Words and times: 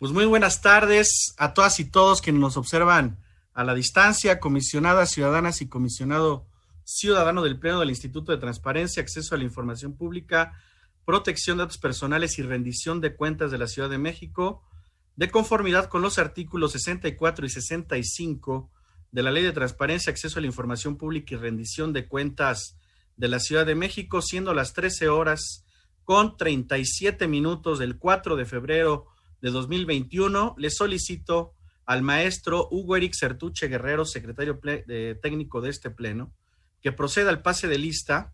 Pues 0.00 0.12
muy 0.12 0.24
buenas 0.24 0.62
tardes 0.62 1.34
a 1.36 1.52
todas 1.52 1.78
y 1.78 1.84
todos 1.84 2.22
quienes 2.22 2.40
nos 2.40 2.56
observan 2.56 3.18
a 3.52 3.64
la 3.64 3.74
distancia, 3.74 4.40
comisionadas 4.40 5.10
ciudadanas 5.10 5.60
y 5.60 5.68
comisionado 5.68 6.46
ciudadano 6.84 7.42
del 7.42 7.58
Pleno 7.58 7.80
del 7.80 7.90
Instituto 7.90 8.32
de 8.32 8.38
Transparencia, 8.38 9.02
Acceso 9.02 9.34
a 9.34 9.38
la 9.38 9.44
Información 9.44 9.98
Pública, 9.98 10.58
Protección 11.04 11.58
de 11.58 11.64
Datos 11.64 11.76
Personales 11.76 12.38
y 12.38 12.42
Rendición 12.42 13.02
de 13.02 13.14
Cuentas 13.14 13.50
de 13.50 13.58
la 13.58 13.66
Ciudad 13.66 13.90
de 13.90 13.98
México, 13.98 14.62
de 15.16 15.30
conformidad 15.30 15.90
con 15.90 16.00
los 16.00 16.18
artículos 16.18 16.72
64 16.72 17.44
y 17.44 17.50
65 17.50 18.70
de 19.12 19.22
la 19.22 19.30
Ley 19.30 19.42
de 19.42 19.52
Transparencia, 19.52 20.12
Acceso 20.12 20.38
a 20.38 20.40
la 20.40 20.46
Información 20.46 20.96
Pública 20.96 21.34
y 21.34 21.36
Rendición 21.36 21.92
de 21.92 22.08
Cuentas 22.08 22.78
de 23.18 23.28
la 23.28 23.38
Ciudad 23.38 23.66
de 23.66 23.74
México, 23.74 24.22
siendo 24.22 24.54
las 24.54 24.72
13 24.72 25.10
horas 25.10 25.66
con 26.04 26.38
37 26.38 27.28
minutos 27.28 27.78
del 27.78 27.98
4 27.98 28.36
de 28.36 28.46
febrero 28.46 29.10
de 29.40 29.50
2021, 29.50 30.54
le 30.58 30.70
solicito 30.70 31.54
al 31.86 32.02
maestro 32.02 32.68
Hugo 32.70 32.96
Eric 32.96 33.14
Certuche 33.14 33.68
Guerrero, 33.68 34.04
secretario 34.04 34.60
técnico 35.20 35.60
de 35.60 35.70
este 35.70 35.90
pleno, 35.90 36.32
que 36.82 36.92
proceda 36.92 37.30
al 37.30 37.42
pase 37.42 37.68
de 37.68 37.78
lista 37.78 38.32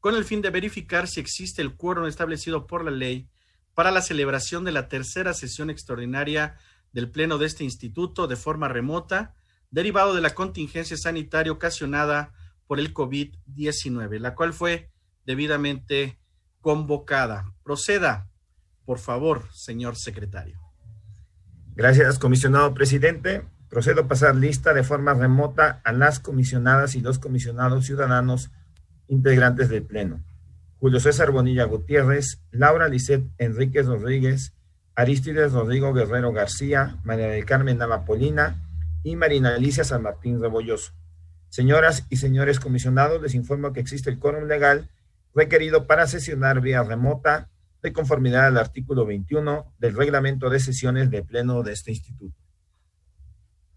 con 0.00 0.14
el 0.14 0.24
fin 0.24 0.42
de 0.42 0.50
verificar 0.50 1.08
si 1.08 1.20
existe 1.20 1.62
el 1.62 1.76
quórum 1.76 2.06
establecido 2.06 2.66
por 2.66 2.84
la 2.84 2.90
ley 2.90 3.28
para 3.74 3.90
la 3.90 4.02
celebración 4.02 4.64
de 4.64 4.72
la 4.72 4.88
tercera 4.88 5.34
sesión 5.34 5.70
extraordinaria 5.70 6.56
del 6.92 7.10
pleno 7.10 7.38
de 7.38 7.46
este 7.46 7.64
instituto 7.64 8.26
de 8.26 8.36
forma 8.36 8.68
remota, 8.68 9.34
derivado 9.70 10.14
de 10.14 10.20
la 10.20 10.34
contingencia 10.34 10.96
sanitaria 10.96 11.52
ocasionada 11.52 12.32
por 12.66 12.80
el 12.80 12.92
COVID-19, 12.92 14.18
la 14.18 14.34
cual 14.34 14.52
fue 14.52 14.90
debidamente 15.24 16.18
convocada. 16.60 17.52
Proceda 17.62 18.29
por 18.90 18.98
favor, 18.98 19.44
señor 19.52 19.94
secretario. 19.94 20.58
Gracias, 21.76 22.18
comisionado 22.18 22.74
presidente. 22.74 23.44
Procedo 23.68 24.00
a 24.00 24.08
pasar 24.08 24.34
lista 24.34 24.74
de 24.74 24.82
forma 24.82 25.14
remota 25.14 25.80
a 25.84 25.92
las 25.92 26.18
comisionadas 26.18 26.96
y 26.96 27.00
los 27.00 27.20
comisionados 27.20 27.86
ciudadanos 27.86 28.50
integrantes 29.06 29.68
del 29.68 29.84
Pleno. 29.84 30.24
Julio 30.80 30.98
César 30.98 31.30
Bonilla 31.30 31.66
Gutiérrez, 31.66 32.40
Laura 32.50 32.88
Lisset 32.88 33.22
Enríquez 33.38 33.86
Rodríguez, 33.86 34.54
Aristides 34.96 35.52
Rodrigo 35.52 35.92
Guerrero 35.92 36.32
García, 36.32 36.98
María 37.04 37.28
del 37.28 37.44
Carmen 37.44 37.78
Navapolina 37.78 38.56
y 39.04 39.14
Marina 39.14 39.54
Alicia 39.54 39.84
San 39.84 40.02
Martín 40.02 40.40
Rebolloso. 40.40 40.94
Señoras 41.48 42.06
y 42.10 42.16
señores 42.16 42.58
comisionados, 42.58 43.22
les 43.22 43.36
informo 43.36 43.72
que 43.72 43.78
existe 43.78 44.10
el 44.10 44.18
quórum 44.18 44.48
legal 44.48 44.88
requerido 45.32 45.86
para 45.86 46.08
sesionar 46.08 46.60
vía 46.60 46.82
remota 46.82 47.50
de 47.82 47.92
conformidad 47.92 48.46
al 48.46 48.58
artículo 48.58 49.06
21 49.06 49.74
del 49.78 49.96
reglamento 49.96 50.50
de 50.50 50.60
sesiones 50.60 51.10
de 51.10 51.22
pleno 51.22 51.62
de 51.62 51.72
este 51.72 51.90
instituto. 51.92 52.36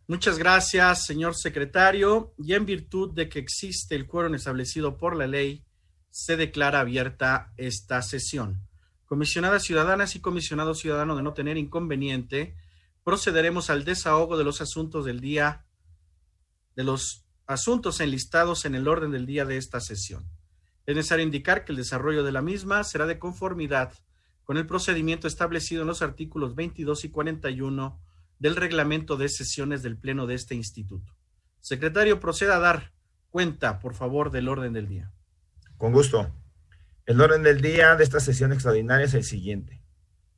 Muchas 0.07 0.37
gracias, 0.37 1.05
señor 1.05 1.35
secretario. 1.35 2.33
Y 2.37 2.53
en 2.53 2.65
virtud 2.65 3.13
de 3.13 3.29
que 3.29 3.39
existe 3.39 3.95
el 3.95 4.05
quórum 4.05 4.35
establecido 4.35 4.97
por 4.97 5.15
la 5.15 5.27
ley, 5.27 5.63
se 6.09 6.35
declara 6.35 6.81
abierta 6.81 7.53
esta 7.57 8.01
sesión. 8.01 8.67
Comisionadas 9.05 9.63
ciudadanas 9.63 10.15
y 10.15 10.19
comisionado 10.19 10.75
ciudadano 10.75 11.15
de 11.15 11.23
no 11.23 11.33
tener 11.33 11.57
inconveniente, 11.57 12.55
procederemos 13.03 13.69
al 13.69 13.85
desahogo 13.85 14.38
de 14.38 14.43
los 14.43 14.61
asuntos 14.61 15.05
del 15.05 15.21
día, 15.21 15.65
de 16.75 16.83
los 16.83 17.25
asuntos 17.47 17.99
enlistados 17.99 18.65
en 18.65 18.75
el 18.75 18.88
orden 18.88 19.11
del 19.11 19.25
día 19.25 19.45
de 19.45 19.57
esta 19.57 19.79
sesión. 19.79 20.25
Es 20.85 20.95
necesario 20.95 21.23
indicar 21.23 21.63
que 21.63 21.71
el 21.71 21.77
desarrollo 21.77 22.23
de 22.23 22.31
la 22.31 22.41
misma 22.41 22.83
será 22.83 23.05
de 23.05 23.19
conformidad 23.19 23.93
con 24.43 24.57
el 24.57 24.67
procedimiento 24.67 25.27
establecido 25.27 25.83
en 25.83 25.87
los 25.87 26.01
artículos 26.01 26.55
22 26.55 27.05
y 27.05 27.09
41 27.09 28.01
del 28.39 28.55
reglamento 28.57 29.15
de 29.15 29.29
sesiones 29.29 29.81
del 29.83 29.97
Pleno 29.97 30.27
de 30.27 30.35
este 30.35 30.55
instituto. 30.55 31.15
Secretario, 31.61 32.19
proceda 32.19 32.57
a 32.57 32.59
dar 32.59 32.91
cuenta, 33.29 33.79
por 33.79 33.93
favor, 33.93 34.31
del 34.31 34.49
orden 34.49 34.73
del 34.73 34.89
día. 34.89 35.13
Con 35.77 35.93
gusto. 35.93 36.29
El 37.05 37.22
orden 37.22 37.43
del 37.43 37.61
día 37.61 37.95
de 37.95 38.03
esta 38.03 38.19
sesión 38.19 38.51
extraordinaria 38.51 39.05
es 39.05 39.13
el 39.13 39.23
siguiente. 39.23 39.81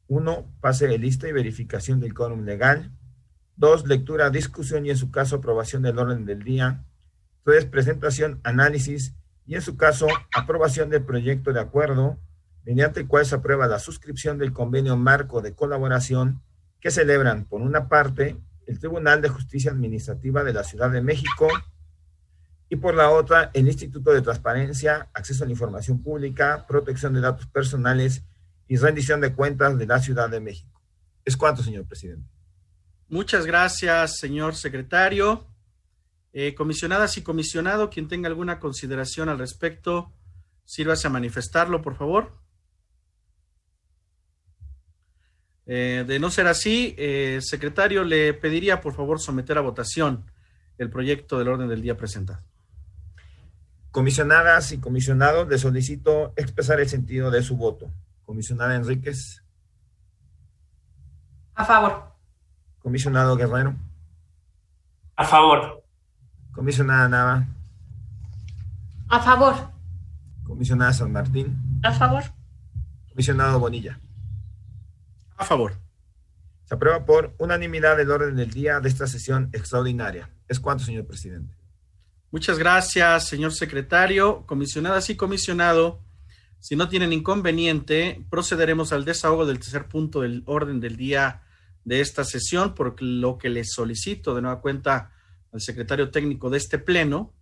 Uno, 0.08 0.54
Pase 0.62 0.88
de 0.88 1.00
lista 1.00 1.28
y 1.28 1.32
verificación 1.32 2.00
del 2.00 2.14
quórum 2.14 2.44
legal. 2.46 2.92
Dos, 3.56 3.88
Lectura, 3.88 4.30
discusión 4.30 4.86
y 4.86 4.92
en 4.92 4.98
su 4.98 5.10
caso 5.10 5.38
aprobación 5.38 5.82
del 5.82 5.98
orden 5.98 6.26
del 6.26 6.44
día. 6.44 6.86
Tres, 7.44 7.66
Presentación, 7.66 8.40
análisis 8.44 9.16
y 9.46 9.56
en 9.56 9.62
su 9.62 9.78
caso, 9.78 10.08
aprobación 10.36 10.90
del 10.90 11.04
proyecto 11.04 11.54
de 11.54 11.60
acuerdo 11.60 12.18
mediante 12.66 13.02
el 13.02 13.08
cual 13.08 13.26
se 13.26 13.36
aprueba 13.36 13.68
la 13.68 13.80
suscripción 13.80 14.38
del 14.38 14.54
convenio 14.54 14.98
marco 14.98 15.42
de 15.42 15.54
colaboración 15.54 16.42
que 16.80 16.90
celebran, 16.92 17.46
por 17.46 17.62
una 17.62 17.88
parte, 17.88 18.38
el 18.66 18.80
Tribunal 18.80 19.22
de 19.22 19.30
Justicia 19.30 19.72
Administrativa 19.72 20.44
de 20.44 20.54
la 20.54 20.64
Ciudad 20.64 20.90
de 20.90 21.02
México 21.02 21.48
y 22.70 22.78
por 22.78 22.96
la 22.96 23.12
otra, 23.12 23.52
el 23.54 23.68
Instituto 23.68 24.12
de 24.12 24.24
Transparencia, 24.24 25.10
Acceso 25.14 25.44
a 25.44 25.48
la 25.48 25.54
Información 25.54 26.02
Pública, 26.02 26.66
Protección 26.68 27.14
de 27.14 27.22
Datos 27.22 27.46
Personales 27.46 28.24
y 28.68 28.78
Rendición 28.78 29.22
de 29.22 29.34
Cuentas 29.34 29.78
de 29.78 29.86
la 29.86 30.00
Ciudad 30.00 30.30
de 30.30 30.40
México. 30.40 30.82
Es 31.24 31.38
cuanto, 31.38 31.62
señor 31.62 31.86
presidente. 31.86 32.28
Muchas 33.08 33.46
gracias, 33.46 34.18
señor 34.18 34.56
secretario. 34.56 35.46
Eh, 36.38 36.54
comisionadas 36.54 37.18
y 37.18 37.22
comisionado, 37.24 37.90
quien 37.90 38.10
tenga 38.10 38.28
alguna 38.28 38.60
consideración 38.60 39.30
al 39.30 39.40
respecto, 39.40 40.12
sírvase 40.66 41.08
a 41.08 41.10
manifestarlo, 41.10 41.82
por 41.82 41.96
favor. 41.96 42.34
Eh, 45.66 46.04
de 46.06 46.20
no 46.20 46.30
ser 46.30 46.48
así, 46.48 46.94
eh, 46.98 47.40
secretario, 47.42 48.04
le 48.04 48.34
pediría 48.34 48.82
por 48.82 48.94
favor 48.94 49.22
someter 49.22 49.58
a 49.58 49.62
votación 49.62 50.30
el 50.78 50.90
proyecto 50.90 51.40
del 51.40 51.48
orden 51.48 51.70
del 51.70 51.82
día 51.82 51.96
presentado. 51.96 52.44
Comisionadas 53.92 54.74
y 54.74 54.80
comisionados, 54.82 55.48
le 55.48 55.58
solicito 55.58 56.34
expresar 56.36 56.82
el 56.82 56.90
sentido 56.90 57.32
de 57.32 57.44
su 57.44 57.56
voto. 57.56 57.94
Comisionada 58.26 58.76
Enríquez. 58.76 59.42
A 61.54 61.64
favor. 61.64 62.14
Comisionado 62.80 63.38
Guerrero. 63.38 63.74
A 65.16 65.24
favor. 65.24 65.85
Comisionada 66.56 67.10
Nava. 67.10 67.48
A 69.10 69.20
favor. 69.20 69.72
Comisionada 70.46 70.94
San 70.94 71.12
Martín. 71.12 71.58
A 71.84 71.92
favor. 71.92 72.24
Comisionado 73.10 73.60
Bonilla. 73.60 74.00
A 75.36 75.44
favor. 75.44 75.74
Se 76.64 76.76
aprueba 76.76 77.06
por 77.06 77.36
unanimidad 77.40 78.00
el 78.00 78.10
orden 78.10 78.38
del 78.38 78.52
día 78.52 78.80
de 78.80 78.88
esta 78.88 79.06
sesión 79.06 79.50
extraordinaria. 79.52 80.30
Es 80.48 80.62
cuanto, 80.62 80.86
señor 80.86 81.06
presidente. 81.06 81.54
Muchas 82.32 82.58
gracias, 82.58 83.28
señor 83.28 83.52
secretario. 83.52 84.46
Comisionadas 84.46 85.10
y 85.10 85.16
comisionado, 85.16 86.00
si 86.60 86.78
no 86.78 86.88
tienen 86.88 87.12
inconveniente, 87.12 88.26
procederemos 88.30 88.94
al 88.94 89.04
desahogo 89.04 89.46
del 89.46 89.60
tercer 89.60 89.90
punto 89.90 90.22
del 90.22 90.42
orden 90.46 90.80
del 90.80 90.96
día 90.96 91.44
de 91.84 92.00
esta 92.00 92.24
sesión, 92.24 92.74
por 92.74 93.02
lo 93.02 93.38
que 93.38 93.50
les 93.50 93.74
solicito 93.74 94.34
de 94.34 94.42
nueva 94.42 94.62
cuenta 94.62 95.12
al 95.56 95.62
secretario 95.62 96.12
técnico 96.12 96.50
de 96.50 96.58
este 96.58 96.78
pleno 96.80 97.34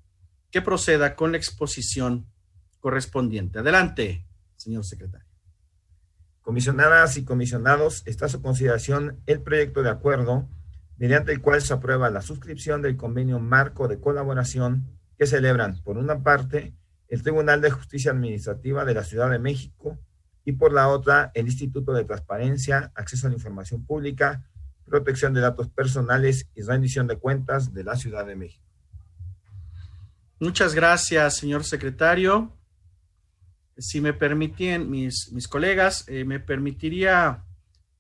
que 0.52 0.62
proceda 0.62 1.16
con 1.16 1.32
la 1.32 1.38
exposición 1.38 2.28
correspondiente. 2.80 3.60
Adelante, 3.60 4.28
señor 4.56 4.86
secretario. 4.86 5.28
Comisionadas 6.44 7.18
y 7.18 7.26
comisionados, 7.26 8.04
está 8.06 8.28
a 8.28 8.30
su 8.30 8.42
consideración 8.42 9.20
el 9.26 9.42
proyecto 9.42 9.82
de 9.82 9.90
acuerdo 9.90 10.48
mediante 10.98 11.32
el 11.32 11.42
cual 11.42 11.62
se 11.64 11.74
aprueba 11.74 12.12
la 12.12 12.22
suscripción 12.22 12.84
del 12.84 12.98
convenio 12.98 13.40
marco 13.40 13.88
de 13.88 14.00
colaboración 14.00 14.86
que 15.18 15.26
celebran, 15.26 15.82
por 15.82 15.98
una 15.98 16.22
parte, 16.22 16.76
el 17.08 17.24
Tribunal 17.24 17.62
de 17.62 17.72
Justicia 17.72 18.12
Administrativa 18.12 18.86
de 18.86 18.94
la 18.94 19.04
Ciudad 19.04 19.32
de 19.32 19.40
México 19.40 19.98
y 20.46 20.52
por 20.52 20.72
la 20.72 20.88
otra, 20.90 21.32
el 21.34 21.48
Instituto 21.48 21.94
de 21.94 22.06
Transparencia, 22.06 22.92
Acceso 22.94 23.26
a 23.26 23.32
la 23.32 23.38
Información 23.38 23.86
Pública, 23.86 24.44
protección 24.86 25.34
de 25.34 25.42
datos 25.42 25.70
personales 25.70 26.48
y 26.56 26.62
rendición 26.62 27.08
de 27.08 27.18
cuentas 27.18 27.74
de 27.74 27.84
la 27.84 27.96
Ciudad 27.96 28.26
de 28.26 28.36
México. 28.36 28.64
Muchas 30.40 30.76
gracias, 30.76 31.38
señor 31.38 31.64
secretario. 31.64 32.52
Si 33.78 34.02
me 34.02 34.14
permiten, 34.14 34.90
mis, 34.90 35.32
mis 35.32 35.48
colegas, 35.48 36.04
eh, 36.08 36.26
me 36.26 36.40
permitiría 36.40 37.44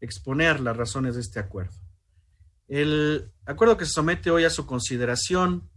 exponer 0.01 0.59
las 0.59 0.75
razones 0.75 1.15
de 1.15 1.21
este 1.21 1.39
acuerdo. 1.39 1.74
El 2.68 3.31
acuerdo 3.45 3.77
que 3.77 3.85
se 3.85 3.91
somete 3.91 4.30
hoy 4.31 4.44
a 4.44 4.50
su 4.50 4.65
consideración 4.65 5.69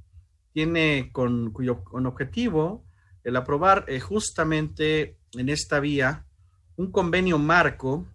tiene 0.53 1.11
con, 1.13 1.53
cuyo, 1.53 1.85
con 1.85 2.07
objetivo 2.07 2.85
el 3.23 3.37
aprobar 3.37 3.85
eh, 3.89 4.01
justamente 4.01 5.19
en 5.35 5.49
esta 5.49 5.81
vía 5.81 6.27
un 6.77 6.91
convenio 6.91 7.39
marco 7.39 8.07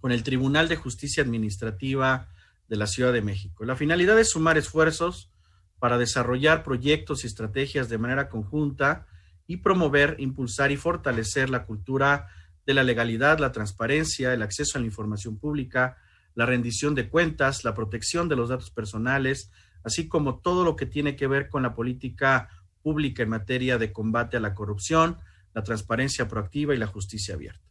con 0.00 0.12
el 0.12 0.22
Tribunal 0.22 0.68
de 0.68 0.76
Justicia 0.76 1.22
Administrativa 1.22 2.28
de 2.68 2.76
la 2.76 2.86
Ciudad 2.86 3.12
de 3.12 3.22
México. 3.22 3.64
La 3.64 3.76
finalidad 3.76 4.18
es 4.18 4.30
sumar 4.30 4.58
esfuerzos 4.58 5.30
para 5.78 5.98
desarrollar 5.98 6.62
proyectos 6.62 7.24
y 7.24 7.26
estrategias 7.26 7.88
de 7.88 7.98
manera 7.98 8.28
conjunta 8.28 9.06
y 9.46 9.58
promover, 9.58 10.16
impulsar 10.18 10.72
y 10.72 10.76
fortalecer 10.76 11.50
la 11.50 11.64
cultura 11.64 12.28
de 12.64 12.74
la 12.74 12.82
legalidad, 12.82 13.38
la 13.38 13.52
transparencia, 13.52 14.32
el 14.32 14.42
acceso 14.42 14.76
a 14.76 14.80
la 14.80 14.86
información 14.86 15.38
pública, 15.38 15.98
la 16.34 16.46
rendición 16.46 16.94
de 16.94 17.08
cuentas, 17.08 17.64
la 17.64 17.74
protección 17.74 18.28
de 18.28 18.36
los 18.36 18.48
datos 18.48 18.70
personales, 18.70 19.50
así 19.84 20.08
como 20.08 20.40
todo 20.40 20.64
lo 20.64 20.74
que 20.74 20.86
tiene 20.86 21.14
que 21.14 21.28
ver 21.28 21.48
con 21.48 21.62
la 21.62 21.74
política 21.74 22.48
pública 22.82 23.22
en 23.22 23.30
materia 23.30 23.78
de 23.78 23.92
combate 23.92 24.36
a 24.36 24.40
la 24.40 24.54
corrupción, 24.54 25.16
la 25.54 25.62
transparencia 25.62 26.28
proactiva 26.28 26.74
y 26.74 26.78
la 26.78 26.86
justicia 26.86 27.34
abierta. 27.34 27.64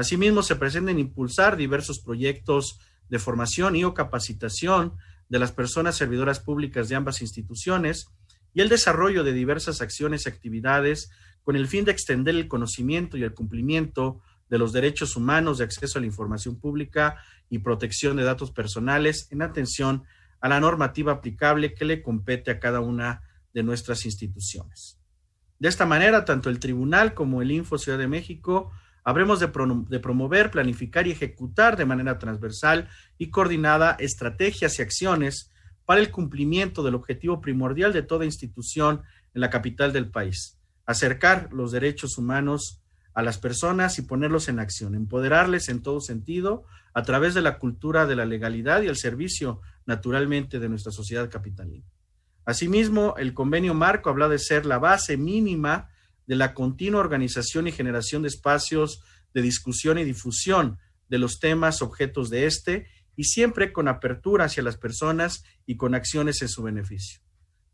Asimismo, 0.00 0.42
se 0.42 0.56
pretenden 0.56 0.98
impulsar 0.98 1.58
diversos 1.58 2.00
proyectos 2.00 2.80
de 3.10 3.18
formación 3.18 3.76
y 3.76 3.84
o 3.84 3.92
capacitación 3.92 4.94
de 5.28 5.38
las 5.38 5.52
personas 5.52 5.94
servidoras 5.94 6.40
públicas 6.40 6.88
de 6.88 6.96
ambas 6.96 7.20
instituciones 7.20 8.06
y 8.54 8.62
el 8.62 8.70
desarrollo 8.70 9.24
de 9.24 9.34
diversas 9.34 9.82
acciones 9.82 10.24
y 10.24 10.30
actividades 10.30 11.10
con 11.42 11.54
el 11.54 11.68
fin 11.68 11.84
de 11.84 11.92
extender 11.92 12.34
el 12.34 12.48
conocimiento 12.48 13.18
y 13.18 13.24
el 13.24 13.34
cumplimiento 13.34 14.22
de 14.48 14.56
los 14.56 14.72
derechos 14.72 15.16
humanos 15.16 15.58
de 15.58 15.64
acceso 15.64 15.98
a 15.98 16.00
la 16.00 16.06
información 16.06 16.58
pública 16.58 17.18
y 17.50 17.58
protección 17.58 18.16
de 18.16 18.24
datos 18.24 18.52
personales 18.52 19.28
en 19.30 19.42
atención 19.42 20.04
a 20.40 20.48
la 20.48 20.60
normativa 20.60 21.12
aplicable 21.12 21.74
que 21.74 21.84
le 21.84 22.02
compete 22.02 22.50
a 22.50 22.58
cada 22.58 22.80
una 22.80 23.20
de 23.52 23.62
nuestras 23.62 24.06
instituciones. 24.06 24.98
De 25.58 25.68
esta 25.68 25.84
manera, 25.84 26.24
tanto 26.24 26.48
el 26.48 26.58
Tribunal 26.58 27.12
como 27.12 27.42
el 27.42 27.50
Info 27.50 27.76
Ciudad 27.76 27.98
de 27.98 28.08
México 28.08 28.72
habremos 29.10 29.40
de, 29.40 29.48
promover, 29.48 30.50
planificar 30.50 31.06
y 31.06 31.10
ejecutar 31.10 31.76
de 31.76 31.84
manera 31.84 32.18
transversal 32.18 32.88
y 33.18 33.30
coordinada 33.30 33.96
estrategias 33.98 34.78
y 34.78 34.82
acciones 34.82 35.50
para 35.84 36.00
el 36.00 36.10
cumplimiento 36.10 36.82
del 36.82 36.94
objetivo 36.94 37.40
primordial 37.40 37.92
de 37.92 38.02
toda 38.02 38.24
institución 38.24 39.02
en 39.34 39.40
la 39.40 39.50
capital 39.50 39.92
del 39.92 40.10
país, 40.10 40.58
acercar 40.86 41.52
los 41.52 41.72
derechos 41.72 42.18
humanos 42.18 42.82
a 43.12 43.22
las 43.22 43.38
personas 43.38 43.98
y 43.98 44.02
ponerlos 44.02 44.48
en 44.48 44.60
acción, 44.60 44.94
empoderarles 44.94 45.68
en 45.68 45.82
todo 45.82 46.00
sentido 46.00 46.64
a 46.94 47.02
través 47.02 47.34
de 47.34 47.42
la 47.42 47.58
cultura 47.58 48.06
de 48.06 48.16
la 48.16 48.24
legalidad 48.24 48.82
y 48.82 48.86
el 48.86 48.96
servicio 48.96 49.60
naturalmente 49.86 50.58
de 50.60 50.68
nuestra 50.68 50.92
sociedad 50.92 51.28
capitalina. 51.28 51.84
Asimismo, 52.44 53.14
el 53.18 53.34
convenio 53.34 53.74
marco 53.74 54.10
habla 54.10 54.28
de 54.28 54.38
ser 54.38 54.66
la 54.66 54.78
base 54.78 55.16
mínima 55.16 55.90
de 56.30 56.36
la 56.36 56.54
continua 56.54 57.00
organización 57.00 57.66
y 57.66 57.72
generación 57.72 58.22
de 58.22 58.28
espacios 58.28 59.02
de 59.34 59.42
discusión 59.42 59.98
y 59.98 60.04
difusión 60.04 60.78
de 61.08 61.18
los 61.18 61.40
temas 61.40 61.82
objetos 61.82 62.30
de 62.30 62.46
este 62.46 62.86
y 63.16 63.24
siempre 63.24 63.72
con 63.72 63.88
apertura 63.88 64.44
hacia 64.44 64.62
las 64.62 64.76
personas 64.76 65.42
y 65.66 65.76
con 65.76 65.96
acciones 65.96 66.40
en 66.40 66.48
su 66.48 66.62
beneficio. 66.62 67.20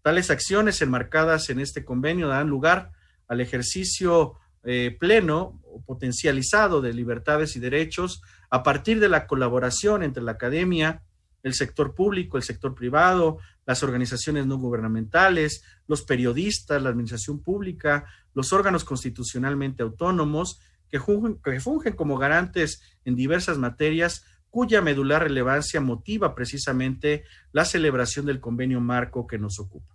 Tales 0.01 0.31
acciones 0.31 0.81
enmarcadas 0.81 1.51
en 1.51 1.61
este 1.61 1.85
convenio 1.85 2.29
dan 2.29 2.49
lugar 2.49 2.93
al 3.29 3.43
ejercicio 3.43 4.37
eh, 4.65 4.97
pleno 4.99 5.61
o 5.67 5.83
potencializado 5.85 6.81
de 6.81 6.95
libertades 6.95 7.57
y 7.57 7.61
derechos 7.61 8.23
a 8.49 8.63
partir 8.63 9.01
de 9.01 9.11
la 9.11 9.27
colaboración 9.27 10.03
entre 10.03 10.23
la 10.23 10.33
academia, 10.33 11.03
el 11.47 11.55
sector 11.55 11.95
público, 11.95 12.37
el 12.37 12.43
sector 12.43 12.75
privado, 12.75 13.39
las 13.67 13.85
organizaciones 13.85 14.47
no 14.47 14.59
gubernamentales, 14.59 15.63
los 15.87 16.03
periodistas, 16.03 16.83
la 16.83 16.89
administración 16.89 17.41
pública, 17.41 18.05
los 18.35 18.53
órganos 18.53 18.83
constitucionalmente 18.83 19.85
autónomos 19.85 20.59
que 20.91 20.99
fungen, 20.99 21.95
como 21.95 22.19
garantes 22.19 22.83
en 23.05 23.15
diversas 23.15 23.59
materias 23.59 24.25
cuya 24.51 24.83
medular 24.83 25.23
relevancia 25.23 25.81
motiva 25.81 26.35
precisamente 26.35 27.23
la 27.53 27.65
celebración 27.65 28.27
del 28.27 28.41
convenio 28.41 28.81
marco 28.81 29.29
que 29.29 29.39
nos 29.39 29.61
ocupa. 29.61 29.95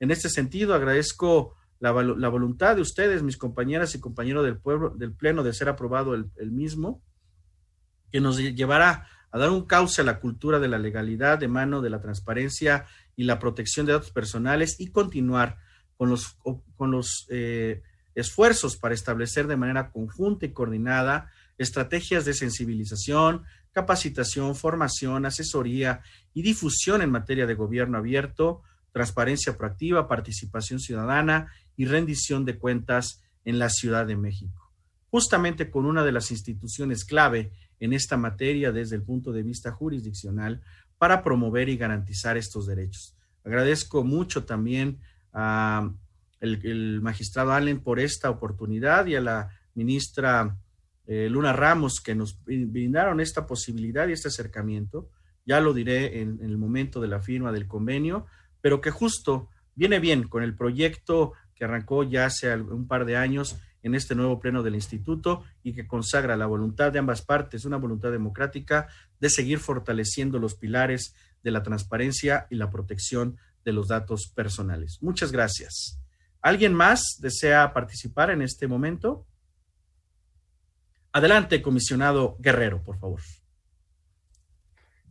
En 0.00 0.10
este 0.10 0.28
sentido, 0.28 0.74
agradezco 0.74 1.54
la, 1.78 1.92
voluntad 1.92 2.74
de 2.74 2.82
ustedes, 2.82 3.22
mis 3.22 3.36
compañeras 3.36 3.94
y 3.94 4.00
compañeros 4.00 4.44
del 4.44 4.58
pueblo, 4.58 4.90
del 4.90 5.12
Pleno, 5.12 5.44
de 5.44 5.52
ser 5.52 5.68
aprobado 5.68 6.14
el, 6.14 6.32
el 6.36 6.50
mismo, 6.50 7.00
que 8.10 8.20
nos 8.20 8.38
llevará 8.38 9.06
a 9.30 9.38
dar 9.38 9.50
un 9.50 9.66
cauce 9.66 10.00
a 10.00 10.04
la 10.04 10.20
cultura 10.20 10.58
de 10.58 10.68
la 10.68 10.78
legalidad 10.78 11.38
de 11.38 11.48
mano 11.48 11.80
de 11.80 11.90
la 11.90 12.00
transparencia 12.00 12.86
y 13.16 13.24
la 13.24 13.38
protección 13.38 13.86
de 13.86 13.92
datos 13.92 14.10
personales 14.10 14.76
y 14.78 14.88
continuar 14.88 15.58
con 15.96 16.10
los, 16.10 16.36
con 16.76 16.90
los 16.90 17.26
eh, 17.30 17.82
esfuerzos 18.14 18.76
para 18.76 18.94
establecer 18.94 19.46
de 19.46 19.56
manera 19.56 19.90
conjunta 19.90 20.46
y 20.46 20.52
coordinada 20.52 21.30
estrategias 21.58 22.24
de 22.24 22.32
sensibilización, 22.32 23.44
capacitación, 23.72 24.56
formación, 24.56 25.26
asesoría 25.26 26.00
y 26.32 26.42
difusión 26.42 27.02
en 27.02 27.10
materia 27.10 27.46
de 27.46 27.54
gobierno 27.54 27.98
abierto, 27.98 28.62
transparencia 28.92 29.56
proactiva, 29.56 30.08
participación 30.08 30.80
ciudadana 30.80 31.52
y 31.76 31.84
rendición 31.84 32.44
de 32.44 32.58
cuentas 32.58 33.22
en 33.44 33.58
la 33.58 33.68
Ciudad 33.68 34.06
de 34.06 34.16
México. 34.16 34.72
Justamente 35.10 35.70
con 35.70 35.86
una 35.86 36.02
de 36.02 36.12
las 36.12 36.30
instituciones 36.30 37.04
clave 37.04 37.52
en 37.80 37.92
esta 37.92 38.16
materia 38.16 38.70
desde 38.70 38.96
el 38.96 39.02
punto 39.02 39.32
de 39.32 39.42
vista 39.42 39.72
jurisdiccional 39.72 40.60
para 40.98 41.24
promover 41.24 41.68
y 41.68 41.76
garantizar 41.76 42.36
estos 42.36 42.66
derechos. 42.66 43.16
Agradezco 43.44 44.04
mucho 44.04 44.44
también 44.44 45.00
a 45.32 45.90
el, 46.40 47.00
magistrado 47.00 47.52
Allen 47.52 47.80
por 47.80 47.98
esta 47.98 48.30
oportunidad 48.30 49.06
y 49.06 49.16
a 49.16 49.20
la 49.20 49.50
ministra 49.74 50.56
eh, 51.06 51.28
Luna 51.30 51.52
Ramos 51.52 52.00
que 52.00 52.14
nos 52.14 52.38
brindaron 52.44 53.20
esta 53.20 53.46
posibilidad 53.46 54.08
y 54.08 54.12
este 54.12 54.28
acercamiento. 54.28 55.08
Ya 55.46 55.60
lo 55.60 55.72
diré 55.72 56.20
en 56.20 56.38
el 56.42 56.58
momento 56.58 57.00
de 57.00 57.08
la 57.08 57.20
firma 57.20 57.50
del 57.50 57.66
convenio, 57.66 58.26
pero 58.60 58.80
que 58.80 58.90
justo 58.90 59.48
viene 59.74 59.98
bien 59.98 60.28
con 60.28 60.42
el 60.42 60.54
proyecto 60.54 61.32
que 61.54 61.64
arrancó 61.64 62.04
ya 62.04 62.26
hace 62.26 62.54
un 62.54 62.86
par 62.86 63.04
de 63.04 63.16
años 63.16 63.56
en 63.82 63.94
este 63.94 64.14
nuevo 64.14 64.40
pleno 64.40 64.62
del 64.62 64.74
instituto 64.74 65.44
y 65.62 65.72
que 65.72 65.86
consagra 65.86 66.36
la 66.36 66.46
voluntad 66.46 66.92
de 66.92 66.98
ambas 66.98 67.22
partes, 67.22 67.64
una 67.64 67.76
voluntad 67.76 68.10
democrática 68.10 68.88
de 69.18 69.30
seguir 69.30 69.58
fortaleciendo 69.58 70.38
los 70.38 70.54
pilares 70.54 71.14
de 71.42 71.50
la 71.50 71.62
transparencia 71.62 72.46
y 72.50 72.56
la 72.56 72.70
protección 72.70 73.38
de 73.64 73.72
los 73.72 73.88
datos 73.88 74.32
personales. 74.34 74.98
Muchas 75.00 75.32
gracias. 75.32 75.98
¿Alguien 76.42 76.74
más 76.74 77.18
desea 77.20 77.72
participar 77.72 78.30
en 78.30 78.42
este 78.42 78.66
momento? 78.66 79.26
Adelante, 81.12 81.60
comisionado 81.60 82.36
Guerrero, 82.38 82.82
por 82.82 82.98
favor. 82.98 83.20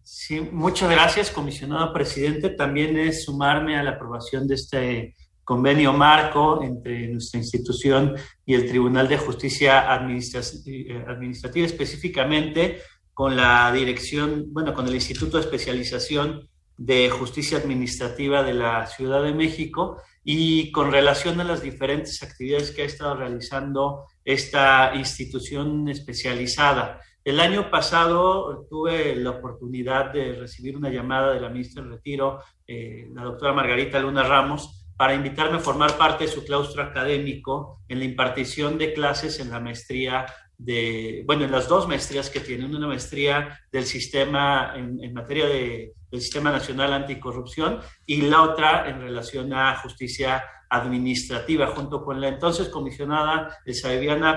Sí, 0.01 0.41
muchas 0.41 0.89
gracias, 0.89 1.29
comisionado 1.29 1.93
presidente. 1.93 2.49
También 2.49 2.97
es 2.97 3.25
sumarme 3.25 3.77
a 3.77 3.83
la 3.83 3.91
aprobación 3.91 4.47
de 4.47 4.55
este 4.55 5.15
convenio 5.49 5.93
marco 5.93 6.61
entre 6.61 7.07
nuestra 7.07 7.39
institución 7.39 8.15
y 8.45 8.53
el 8.53 8.69
Tribunal 8.69 9.07
de 9.07 9.17
Justicia 9.17 9.79
eh, 9.79 11.03
Administrativa, 11.07 11.65
específicamente 11.65 12.81
con 13.15 13.35
la 13.35 13.71
dirección, 13.71 14.53
bueno, 14.53 14.75
con 14.75 14.87
el 14.87 14.93
Instituto 14.93 15.37
de 15.37 15.45
Especialización 15.45 16.47
de 16.77 17.09
Justicia 17.09 17.57
Administrativa 17.57 18.43
de 18.43 18.53
la 18.53 18.85
Ciudad 18.85 19.23
de 19.23 19.33
México 19.33 19.97
y 20.23 20.71
con 20.71 20.91
relación 20.91 21.41
a 21.41 21.43
las 21.43 21.63
diferentes 21.63 22.21
actividades 22.21 22.69
que 22.69 22.83
ha 22.83 22.85
estado 22.85 23.15
realizando 23.15 24.05
esta 24.23 24.93
institución 24.93 25.89
especializada. 25.89 27.01
El 27.23 27.39
año 27.39 27.71
pasado 27.71 28.67
tuve 28.69 29.15
la 29.15 29.31
oportunidad 29.31 30.13
de 30.13 30.33
recibir 30.33 30.77
una 30.77 30.91
llamada 30.91 31.33
de 31.33 31.41
la 31.41 31.49
ministra 31.49 31.81
del 31.81 31.93
Retiro, 31.93 32.39
eh, 32.67 33.09
la 33.15 33.23
doctora 33.23 33.53
Margarita 33.53 33.99
Luna 33.99 34.21
Ramos, 34.21 34.78
para 34.99 35.15
invitarme 35.15 35.55
a 35.55 35.61
formar 35.61 35.97
parte 35.97 36.25
de 36.25 36.29
su 36.29 36.43
claustro 36.43 36.83
académico 36.83 37.79
en 37.87 37.99
la 37.99 38.03
impartición 38.03 38.77
de 38.77 38.91
clases 38.91 39.39
en 39.39 39.49
la 39.49 39.61
maestría 39.61 40.25
de, 40.57 41.23
bueno, 41.25 41.45
en 41.45 41.51
las 41.51 41.69
dos 41.69 41.87
maestrías 41.87 42.29
que 42.29 42.41
tienen, 42.41 42.75
una 42.75 42.85
maestría 42.85 43.57
del 43.71 43.85
sistema 43.85 44.73
en, 44.75 45.13
materia 45.13 45.47
de, 45.47 45.93
del 46.11 46.19
Sistema 46.19 46.51
Nacional 46.51 46.91
Anticorrupción 46.91 47.79
y 48.05 48.23
la 48.23 48.41
otra 48.41 48.89
en 48.89 48.99
relación 48.99 49.53
a 49.53 49.77
justicia 49.77 50.43
administrativa, 50.69 51.67
junto 51.67 52.03
con 52.03 52.19
la 52.19 52.27
entonces 52.27 52.67
comisionada 52.67 53.57
Elsa 53.63 53.87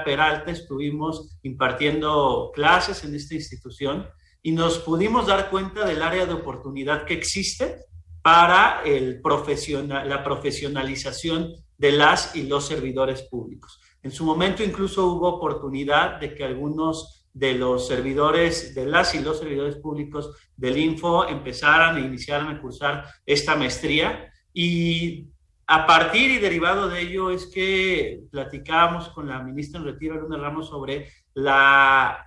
Peralta, 0.04 0.52
estuvimos 0.52 1.40
impartiendo 1.42 2.52
clases 2.54 3.02
en 3.02 3.16
esta 3.16 3.35
institución 3.35 4.07
y 4.45 4.52
nos 4.52 4.78
pudimos 4.78 5.26
dar 5.26 5.50
cuenta 5.50 5.85
del 5.85 6.02
área 6.02 6.25
de 6.25 6.35
oportunidad 6.35 7.04
que 7.04 7.14
existe 7.14 7.78
para 8.23 8.83
la 8.85 10.23
profesionalización 10.25 11.52
de 11.76 11.93
las 11.93 12.37
y 12.37 12.45
los 12.45 12.67
servidores 12.67 13.23
públicos. 13.23 13.81
En 14.02 14.12
su 14.12 14.25
momento 14.25 14.62
incluso 14.62 15.09
hubo 15.09 15.29
oportunidad 15.29 16.21
de 16.21 16.35
que 16.35 16.45
algunos 16.45 17.26
de 17.33 17.55
los 17.55 17.87
servidores, 17.88 18.75
de 18.75 18.87
las 18.87 19.14
y 19.14 19.21
los 19.21 19.38
servidores 19.38 19.76
públicos 19.76 20.37
del 20.57 20.76
Info 20.76 21.26
empezaran 21.26 21.97
e 21.97 22.00
iniciaran 22.00 22.49
a 22.49 22.61
cursar 22.61 23.07
esta 23.25 23.57
maestría 23.57 24.31
y 24.52 25.29
a 25.67 25.87
partir 25.87 26.31
y 26.31 26.38
derivado 26.38 26.88
de 26.88 27.00
ello 27.00 27.31
es 27.31 27.47
que 27.47 28.25
platicábamos 28.31 29.09
con 29.09 29.29
la 29.29 29.43
ministra 29.43 29.81
en 29.81 29.87
retiro, 29.87 30.21
Luna 30.21 30.37
Ramos, 30.37 30.69
sobre 30.69 31.09
la, 31.35 32.19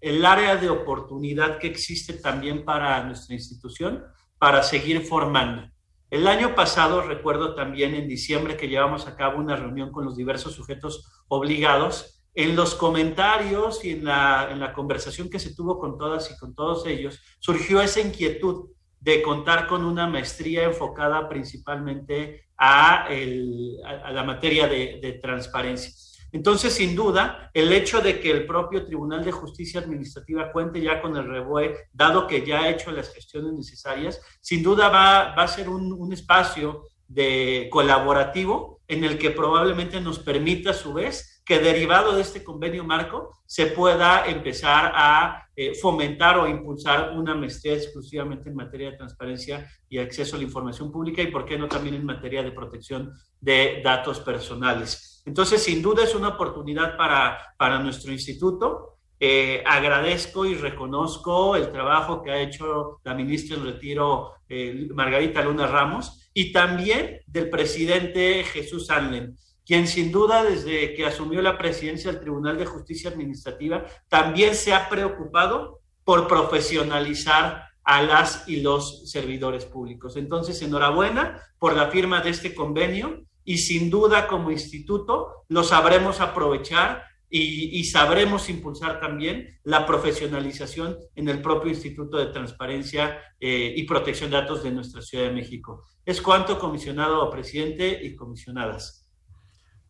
el 0.00 0.24
área 0.24 0.56
de 0.56 0.70
oportunidad 0.70 1.58
que 1.58 1.66
existe 1.66 2.14
también 2.14 2.64
para 2.64 3.02
nuestra 3.04 3.34
institución 3.34 4.04
para 4.44 4.62
seguir 4.62 5.00
formando. 5.00 5.70
El 6.10 6.26
año 6.26 6.54
pasado, 6.54 7.00
recuerdo 7.00 7.54
también 7.54 7.94
en 7.94 8.06
diciembre 8.06 8.58
que 8.58 8.68
llevamos 8.68 9.06
a 9.06 9.16
cabo 9.16 9.38
una 9.38 9.56
reunión 9.56 9.90
con 9.90 10.04
los 10.04 10.18
diversos 10.18 10.52
sujetos 10.52 11.24
obligados, 11.28 12.22
en 12.34 12.54
los 12.54 12.74
comentarios 12.74 13.82
y 13.86 13.92
en 13.92 14.04
la, 14.04 14.72
conversación 14.74 15.30
que 15.30 15.38
se 15.38 15.54
tuvo 15.54 15.78
con 15.78 15.96
todas 15.96 16.30
y 16.30 16.36
con 16.36 16.54
todos 16.54 16.84
ellos, 16.84 17.22
surgió 17.38 17.80
esa 17.80 18.00
inquietud 18.00 18.68
de 19.00 19.22
contar 19.22 19.66
con 19.66 19.82
una 19.82 20.06
maestría 20.06 20.64
enfocada 20.64 21.26
principalmente 21.26 22.42
a, 22.58 23.08
la 23.08 24.24
materia 24.24 24.68
de, 24.68 24.98
de, 25.00 25.12
transparencia. 25.22 25.90
Entonces, 26.34 26.74
sin 26.74 26.96
duda, 26.96 27.48
el 27.54 27.72
hecho 27.72 28.00
de 28.00 28.18
que 28.18 28.28
el 28.28 28.44
propio 28.44 28.84
Tribunal 28.84 29.24
de 29.24 29.30
Justicia 29.30 29.78
Administrativa 29.78 30.50
cuente 30.50 30.80
ya 30.80 31.00
con 31.00 31.16
el 31.16 31.28
REBOE, 31.28 31.76
dado 31.92 32.26
que 32.26 32.44
ya 32.44 32.62
ha 32.62 32.70
hecho 32.70 32.90
las 32.90 33.14
gestiones 33.14 33.52
necesarias, 33.52 34.20
sin 34.40 34.60
duda 34.60 34.88
va, 34.88 35.32
a 35.32 35.46
ser 35.46 35.68
un, 35.68 35.92
un 35.92 36.12
espacio 36.12 36.88
de 37.06 37.68
colaborativo 37.70 38.80
en 38.88 39.04
el 39.04 39.16
que 39.16 39.30
probablemente 39.30 40.00
nos 40.00 40.18
permita 40.18 40.70
a 40.70 40.74
su 40.74 40.92
vez 40.92 41.40
que 41.44 41.60
derivado 41.60 42.16
de 42.16 42.22
este 42.22 42.42
convenio 42.42 42.82
marco 42.82 43.30
se 43.46 43.66
pueda 43.66 44.26
empezar 44.26 44.90
a 44.92 45.43
eh, 45.56 45.74
fomentar 45.74 46.38
o 46.38 46.48
impulsar 46.48 47.16
una 47.16 47.34
maestría 47.34 47.74
exclusivamente 47.74 48.48
en 48.48 48.56
materia 48.56 48.90
de 48.90 48.96
transparencia 48.96 49.68
y 49.88 49.98
acceso 49.98 50.36
a 50.36 50.38
la 50.38 50.44
información 50.44 50.90
pública 50.90 51.22
y, 51.22 51.28
por 51.28 51.44
qué 51.44 51.56
no, 51.56 51.68
también 51.68 51.94
en 51.94 52.04
materia 52.04 52.42
de 52.42 52.52
protección 52.52 53.12
de 53.40 53.80
datos 53.84 54.20
personales. 54.20 55.22
Entonces, 55.26 55.62
sin 55.62 55.80
duda 55.80 56.04
es 56.04 56.14
una 56.14 56.28
oportunidad 56.28 56.96
para, 56.96 57.54
para 57.56 57.78
nuestro 57.78 58.12
instituto. 58.12 58.98
Eh, 59.20 59.62
agradezco 59.64 60.44
y 60.44 60.54
reconozco 60.54 61.56
el 61.56 61.70
trabajo 61.70 62.22
que 62.22 62.30
ha 62.30 62.42
hecho 62.42 63.00
la 63.04 63.14
ministra 63.14 63.56
en 63.56 63.64
retiro, 63.64 64.32
eh, 64.48 64.88
Margarita 64.92 65.42
Luna 65.42 65.66
Ramos, 65.66 66.28
y 66.34 66.52
también 66.52 67.20
del 67.26 67.48
presidente 67.48 68.44
Jesús 68.44 68.90
Anlen 68.90 69.36
quien 69.64 69.88
sin 69.88 70.12
duda 70.12 70.42
desde 70.42 70.94
que 70.94 71.06
asumió 71.06 71.40
la 71.42 71.58
presidencia 71.58 72.10
del 72.10 72.20
Tribunal 72.20 72.58
de 72.58 72.66
Justicia 72.66 73.10
Administrativa 73.10 73.84
también 74.08 74.54
se 74.54 74.74
ha 74.74 74.88
preocupado 74.88 75.80
por 76.04 76.28
profesionalizar 76.28 77.64
a 77.82 78.02
las 78.02 78.48
y 78.48 78.60
los 78.60 79.10
servidores 79.10 79.64
públicos. 79.64 80.16
Entonces, 80.16 80.60
enhorabuena 80.62 81.40
por 81.58 81.76
la 81.76 81.88
firma 81.88 82.20
de 82.20 82.30
este 82.30 82.54
convenio 82.54 83.24
y 83.44 83.58
sin 83.58 83.90
duda 83.90 84.26
como 84.26 84.50
instituto 84.50 85.44
lo 85.48 85.62
sabremos 85.62 86.20
aprovechar 86.20 87.04
y, 87.36 87.82
sabremos 87.84 88.48
impulsar 88.48 89.00
también 89.00 89.58
la 89.64 89.86
profesionalización 89.86 90.96
en 91.16 91.28
el 91.28 91.42
propio 91.42 91.70
Instituto 91.70 92.16
de 92.16 92.26
Transparencia 92.26 93.20
eh, 93.40 93.74
y 93.76 93.82
Protección 93.84 94.30
de 94.30 94.36
Datos 94.36 94.62
de 94.62 94.70
nuestra 94.70 95.02
Ciudad 95.02 95.24
de 95.24 95.32
México. 95.32 95.82
Es 96.04 96.22
cuanto, 96.22 96.60
comisionado 96.60 97.28
presidente 97.30 98.00
y 98.04 98.14
comisionadas. 98.14 99.03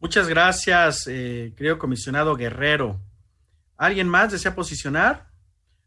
Muchas 0.05 0.29
gracias, 0.29 1.07
eh, 1.07 1.55
querido 1.57 1.79
comisionado 1.79 2.37
Guerrero. 2.37 3.01
¿Alguien 3.79 4.07
más 4.07 4.31
desea 4.31 4.55
posicionar? 4.55 5.29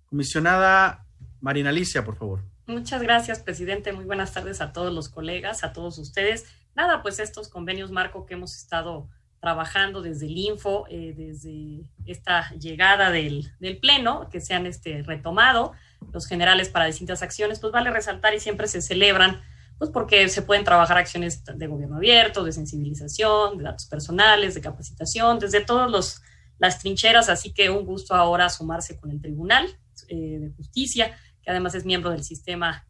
Comisionada 0.07 1.05
Marina 1.39 1.69
Alicia, 1.69 2.03
por 2.03 2.15
favor. 2.15 2.41
Muchas 2.65 3.03
gracias, 3.03 3.37
presidente. 3.41 3.93
Muy 3.93 4.05
buenas 4.05 4.33
tardes 4.33 4.59
a 4.59 4.73
todos 4.73 4.91
los 4.91 5.07
colegas, 5.07 5.63
a 5.63 5.71
todos 5.71 5.99
ustedes. 5.99 6.47
Nada, 6.75 7.03
pues 7.03 7.19
estos 7.19 7.47
convenios 7.47 7.91
marco 7.91 8.25
que 8.25 8.33
hemos 8.33 8.55
estado 8.55 9.07
trabajando 9.39 10.01
desde 10.01 10.25
el 10.25 10.35
Info, 10.35 10.87
eh, 10.89 11.13
desde 11.15 11.83
esta 12.07 12.49
llegada 12.55 13.11
del, 13.11 13.51
del, 13.59 13.77
Pleno, 13.77 14.29
que 14.31 14.41
se 14.41 14.55
han 14.55 14.65
este, 14.65 15.03
retomado, 15.03 15.73
los 16.11 16.25
generales 16.25 16.69
para 16.69 16.85
distintas 16.85 17.21
acciones, 17.21 17.59
pues 17.59 17.71
vale 17.71 17.91
resaltar 17.91 18.33
y 18.33 18.39
siempre 18.39 18.67
se 18.67 18.81
celebran 18.81 19.43
pues 19.77 19.91
porque 19.91 20.27
se 20.29 20.41
pueden 20.41 20.63
trabajar 20.63 20.97
acciones 20.97 21.43
de 21.45 21.67
gobierno 21.67 21.97
abierto, 21.97 22.43
de 22.43 22.51
sensibilización, 22.51 23.57
de 23.57 23.65
datos 23.65 23.85
personales, 23.85 24.55
de 24.55 24.61
capacitación, 24.61 25.39
desde 25.39 25.61
todas 25.63 26.21
las 26.57 26.79
trincheras, 26.79 27.29
así 27.29 27.53
que 27.53 27.69
un 27.69 27.85
gusto 27.85 28.15
ahora 28.15 28.49
sumarse 28.49 28.97
con 28.97 29.11
el 29.11 29.21
Tribunal 29.21 29.67
eh, 30.07 30.39
de 30.39 30.51
Justicia, 30.51 31.15
que 31.41 31.51
además 31.51 31.75
es 31.75 31.85
miembro 31.85 32.09
del 32.09 32.23
sistema 32.23 32.87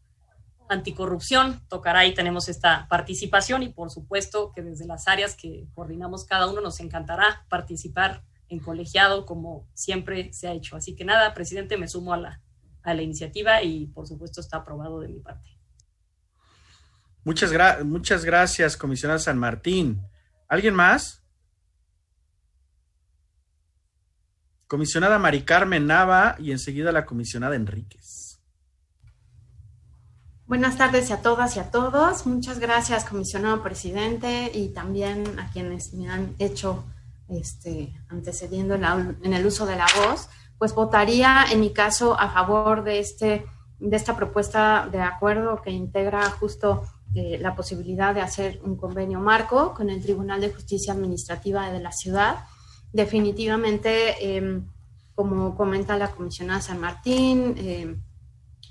anticorrupción, 0.68 1.62
tocará 1.68 2.06
y 2.06 2.14
tenemos 2.14 2.48
esta 2.48 2.86
participación 2.88 3.62
y 3.62 3.70
por 3.70 3.90
supuesto 3.90 4.52
que 4.52 4.62
desde 4.62 4.86
las 4.86 5.08
áreas 5.08 5.34
que 5.34 5.66
coordinamos 5.74 6.24
cada 6.24 6.46
uno 6.46 6.60
nos 6.60 6.80
encantará 6.80 7.46
participar 7.48 8.22
en 8.48 8.60
colegiado 8.60 9.26
como 9.26 9.66
siempre 9.74 10.32
se 10.32 10.48
ha 10.48 10.52
hecho. 10.52 10.76
Así 10.76 10.94
que 10.94 11.04
nada, 11.04 11.34
presidente, 11.34 11.76
me 11.76 11.88
sumo 11.88 12.12
a 12.12 12.18
la, 12.18 12.42
a 12.82 12.94
la 12.94 13.02
iniciativa 13.02 13.62
y 13.62 13.86
por 13.86 14.06
supuesto 14.06 14.40
está 14.40 14.58
aprobado 14.58 15.00
de 15.00 15.08
mi 15.08 15.20
parte. 15.20 15.57
Muchas, 17.28 17.52
muchas 17.84 18.24
gracias, 18.24 18.78
comisionada 18.78 19.18
San 19.18 19.36
Martín. 19.36 20.00
¿Alguien 20.48 20.74
más? 20.74 21.22
Comisionada 24.66 25.18
Mari 25.18 25.42
Carmen 25.42 25.86
Nava 25.86 26.36
y 26.38 26.52
enseguida 26.52 26.90
la 26.90 27.04
comisionada 27.04 27.54
Enríquez. 27.54 28.40
Buenas 30.46 30.78
tardes 30.78 31.10
a 31.10 31.20
todas 31.20 31.54
y 31.56 31.60
a 31.60 31.70
todos. 31.70 32.24
Muchas 32.24 32.60
gracias, 32.60 33.04
comisionado 33.04 33.62
presidente, 33.62 34.50
y 34.54 34.70
también 34.70 35.38
a 35.38 35.50
quienes 35.50 35.92
me 35.92 36.08
han 36.08 36.34
hecho 36.38 36.86
este, 37.28 37.92
antecediendo 38.08 38.74
en 38.76 39.34
el 39.34 39.44
uso 39.44 39.66
de 39.66 39.76
la 39.76 39.86
voz. 40.06 40.30
Pues 40.56 40.74
votaría, 40.74 41.44
en 41.52 41.60
mi 41.60 41.74
caso, 41.74 42.18
a 42.18 42.30
favor 42.30 42.84
de, 42.84 43.00
este, 43.00 43.44
de 43.78 43.96
esta 43.96 44.16
propuesta 44.16 44.88
de 44.90 45.00
acuerdo 45.00 45.62
que 45.62 45.70
integra 45.70 46.28
justo 46.30 46.82
eh, 47.14 47.38
la 47.40 47.54
posibilidad 47.54 48.14
de 48.14 48.20
hacer 48.20 48.60
un 48.64 48.76
convenio 48.76 49.20
marco 49.20 49.74
con 49.74 49.88
el 49.90 50.02
Tribunal 50.02 50.40
de 50.40 50.52
Justicia 50.52 50.92
Administrativa 50.92 51.70
de 51.70 51.80
la 51.80 51.92
ciudad. 51.92 52.44
Definitivamente, 52.92 54.16
eh, 54.20 54.60
como 55.14 55.56
comenta 55.56 55.96
la 55.96 56.08
comisionada 56.08 56.60
San 56.60 56.80
Martín, 56.80 57.54
eh, 57.56 57.96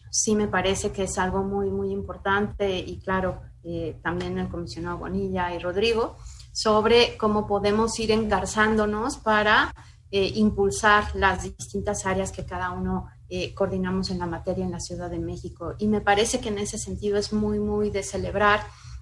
sí 0.09 0.35
me 0.35 0.47
parece 0.47 0.91
que 0.91 1.03
es 1.03 1.17
algo 1.17 1.43
muy, 1.43 1.69
muy 1.69 1.91
importante 1.91 2.77
y 2.77 2.99
claro, 2.99 3.41
eh, 3.63 3.99
también 4.01 4.37
el 4.37 4.49
comisionado 4.49 4.97
Bonilla 4.97 5.53
y 5.53 5.59
Rodrigo, 5.59 6.17
sobre 6.51 7.17
cómo 7.17 7.45
podemos 7.45 7.99
ir 7.99 8.11
engarzándonos 8.11 9.17
para 9.17 9.73
eh, 10.09 10.31
impulsar 10.35 11.15
las 11.15 11.43
distintas 11.43 12.05
áreas 12.05 12.31
que 12.31 12.45
cada 12.45 12.71
uno 12.71 13.07
eh, 13.29 13.53
coordinamos 13.53 14.09
en 14.09 14.19
la 14.19 14.25
materia 14.25 14.63
en 14.63 14.71
la 14.71 14.79
Ciudad 14.79 15.09
de 15.09 15.19
México. 15.19 15.75
Y 15.79 15.87
me 15.87 15.99
parece 15.99 16.39
que 16.39 16.47
en 16.47 16.59
ese 16.59 16.77
sentido 16.77 17.17
es 17.17 17.33
muy, 17.33 17.59
muy 17.59 17.89
de 17.89 18.01
celebrar 18.01 18.61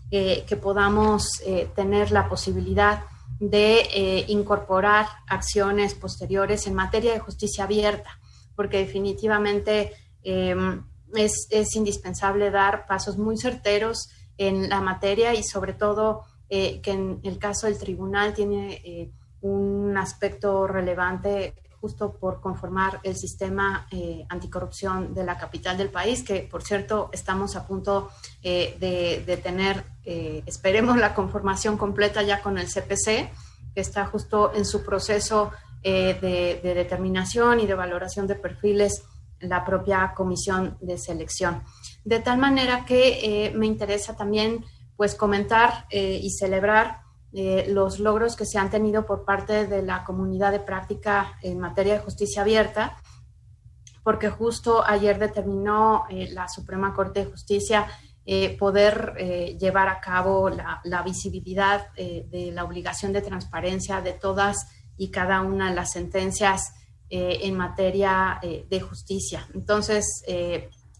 eh, 0.10 0.44
que 0.48 0.56
podamos 0.56 1.28
eh, 1.46 1.70
tener 1.76 2.10
la 2.10 2.28
posibilidad 2.28 3.04
de 3.40 4.26
incorporar 4.30 5.08
acciones 5.28 5.94
posteriores 5.94 6.66
en 6.68 6.74
materia 6.74 7.12
de 7.12 7.20
justicia 7.20 7.66
abierta, 7.66 8.18
porque 8.56 8.78
definitivamente 8.78 9.92
em, 10.24 10.84
es, 11.14 11.48
es, 11.52 11.76
indispensable 11.76 12.50
dar 12.50 12.88
pasos 12.88 13.18
muy 13.18 13.38
certeros 13.38 14.10
en 14.38 14.70
la 14.70 14.80
materia 14.80 15.34
y 15.34 15.44
sobre 15.44 15.74
todo 15.74 16.24
que 16.48 16.82
en 16.86 17.20
el 17.24 17.38
caso 17.38 17.68
del 17.68 17.78
tribunal 17.78 18.34
tiene 18.34 19.12
un 19.42 19.98
aspecto 19.98 20.66
relevante 20.66 21.54
justo 21.86 22.18
por 22.20 22.42
conformar 22.42 23.00
el 23.04 23.16
sistema 23.16 23.88
eh, 23.92 24.26
anticorrupción 24.30 25.14
de 25.14 25.24
la 25.24 25.38
capital 25.38 25.78
del 25.78 25.90
país, 25.90 26.24
que 26.24 26.40
por 26.40 26.64
cierto 26.64 27.12
estamos 27.14 27.56
a 27.56 27.68
punto 27.68 28.10
eh, 28.42 28.76
de, 28.80 29.38
tener, 29.38 29.84
eh, 30.04 30.42
esperemos, 30.48 30.98
la 30.98 31.14
conformación 31.14 31.78
completa 31.78 32.24
ya 32.24 32.42
con 32.42 32.58
el 32.58 32.66
CPC, 32.66 33.30
que 33.76 33.82
está 33.82 34.08
justo 34.08 34.52
en 34.56 34.66
su 34.66 34.84
proceso 34.84 35.52
de, 35.84 36.60
de, 36.64 36.74
determinación 36.74 37.60
y 37.60 37.68
de 37.68 37.76
valoración 37.76 38.26
de 38.26 38.34
perfiles 38.34 39.04
la 39.42 39.64
propia 39.64 40.14
comisión 40.16 40.80
de 40.82 40.98
selección. 40.98 41.62
De 42.04 42.20
tal 42.20 42.40
manera 42.40 42.84
que 42.84 43.54
me 43.56 43.68
interesa 43.68 44.16
también 44.16 44.66
pues 44.98 45.14
comentar 45.14 45.86
y 45.92 46.32
celebrar 46.32 47.05
eh, 47.38 47.66
los 47.68 48.00
logros 48.00 48.38
que 48.38 48.46
se 48.46 48.58
han 48.58 48.70
tenido 48.70 49.06
por 49.06 49.26
parte 49.26 49.68
de 49.68 49.82
la 49.82 50.06
comunidad 50.06 50.54
de 50.54 50.62
práctica 50.62 51.38
en 51.42 51.60
materia 51.60 51.96
de 51.96 52.00
justicia 52.00 52.44
abierta, 52.44 52.96
porque 54.06 54.30
justo 54.30 54.82
ayer 54.88 55.20
determinó 55.20 56.06
eh, 56.10 56.30
la 56.32 56.48
Suprema 56.48 56.94
Corte 56.94 57.26
de 57.26 57.32
Justicia 57.32 57.88
eh, 58.26 58.58
poder 58.58 59.16
llevar 59.60 59.90
a 59.90 60.00
cabo 60.00 60.50
la, 60.50 60.80
la 60.86 61.04
visibilidad 61.04 61.94
de 61.94 62.52
la 62.54 62.64
obligación 62.64 63.12
de 63.12 63.22
transparencia 63.22 64.00
de 64.00 64.14
todas 64.14 64.68
y 64.96 65.12
cada 65.12 65.42
una 65.42 65.70
de 65.70 65.76
las 65.76 65.92
sentencias 65.92 66.74
en 67.10 67.56
materia 67.56 68.40
de 68.42 68.80
justicia. 68.80 69.48
Entonces, 69.54 70.24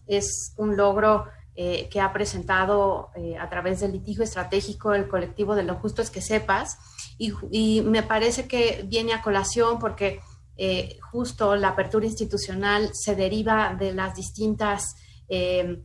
es 0.06 0.54
un 0.56 0.76
logro 0.76 1.24
eh, 1.56 1.88
que 1.90 2.00
ha 2.00 2.12
presentado 2.12 3.10
eh, 3.14 3.36
a 3.38 3.48
través 3.48 3.80
del 3.80 3.92
litigio 3.92 4.22
estratégico 4.22 4.92
el 4.92 5.08
colectivo 5.08 5.54
de 5.54 5.62
lo 5.62 5.76
justo 5.76 6.02
es 6.02 6.10
que 6.10 6.20
sepas. 6.20 6.78
Y, 7.18 7.32
y 7.50 7.80
me 7.80 8.02
parece 8.02 8.46
que 8.46 8.84
viene 8.86 9.14
a 9.14 9.22
colación 9.22 9.78
porque 9.78 10.20
eh, 10.56 10.98
justo 11.10 11.56
la 11.56 11.68
apertura 11.68 12.06
institucional 12.06 12.90
se 12.92 13.14
deriva 13.14 13.74
de 13.74 13.92
las 13.92 14.14
distintas 14.14 14.96
eh, 15.28 15.82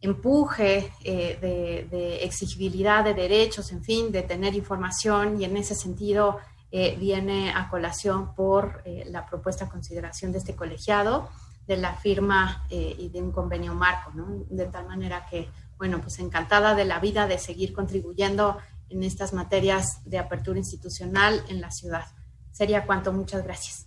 empuje 0.00 0.92
de, 1.02 1.88
de, 1.90 2.24
exigibilidad 2.24 3.02
de 3.02 3.14
derechos, 3.14 3.72
en 3.72 3.82
fin, 3.82 4.12
de 4.12 4.22
tener 4.22 4.54
información 4.54 5.40
y 5.40 5.44
en 5.44 5.56
ese 5.56 5.74
sentido 5.74 6.38
eh, 6.76 6.96
viene 6.98 7.52
a 7.52 7.68
colación 7.68 8.34
por 8.34 8.82
eh, 8.84 9.04
la 9.06 9.24
propuesta 9.26 9.68
consideración 9.68 10.32
de 10.32 10.38
este 10.38 10.56
colegiado, 10.56 11.28
de 11.66 11.76
la 11.76 11.94
firma 11.94 12.66
eh, 12.70 12.94
y 12.98 13.08
de 13.08 13.22
un 13.22 13.32
convenio 13.32 13.74
marco, 13.74 14.12
¿no? 14.14 14.44
De 14.50 14.66
tal 14.66 14.86
manera 14.86 15.26
que, 15.26 15.48
bueno, 15.78 16.00
pues 16.00 16.18
encantada 16.18 16.74
de 16.74 16.84
la 16.84 17.00
vida 17.00 17.26
de 17.26 17.38
seguir 17.38 17.72
contribuyendo 17.72 18.58
en 18.90 19.02
estas 19.02 19.32
materias 19.32 20.02
de 20.04 20.18
apertura 20.18 20.58
institucional 20.58 21.42
en 21.48 21.60
la 21.60 21.70
ciudad. 21.70 22.04
Sería 22.52 22.84
cuanto, 22.84 23.12
muchas 23.12 23.44
gracias. 23.44 23.86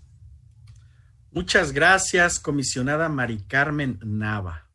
Muchas 1.31 1.71
gracias, 1.71 2.39
comisionada 2.39 3.09
Mari 3.09 3.43
Carmen 3.43 3.99
Nava. 4.03 4.67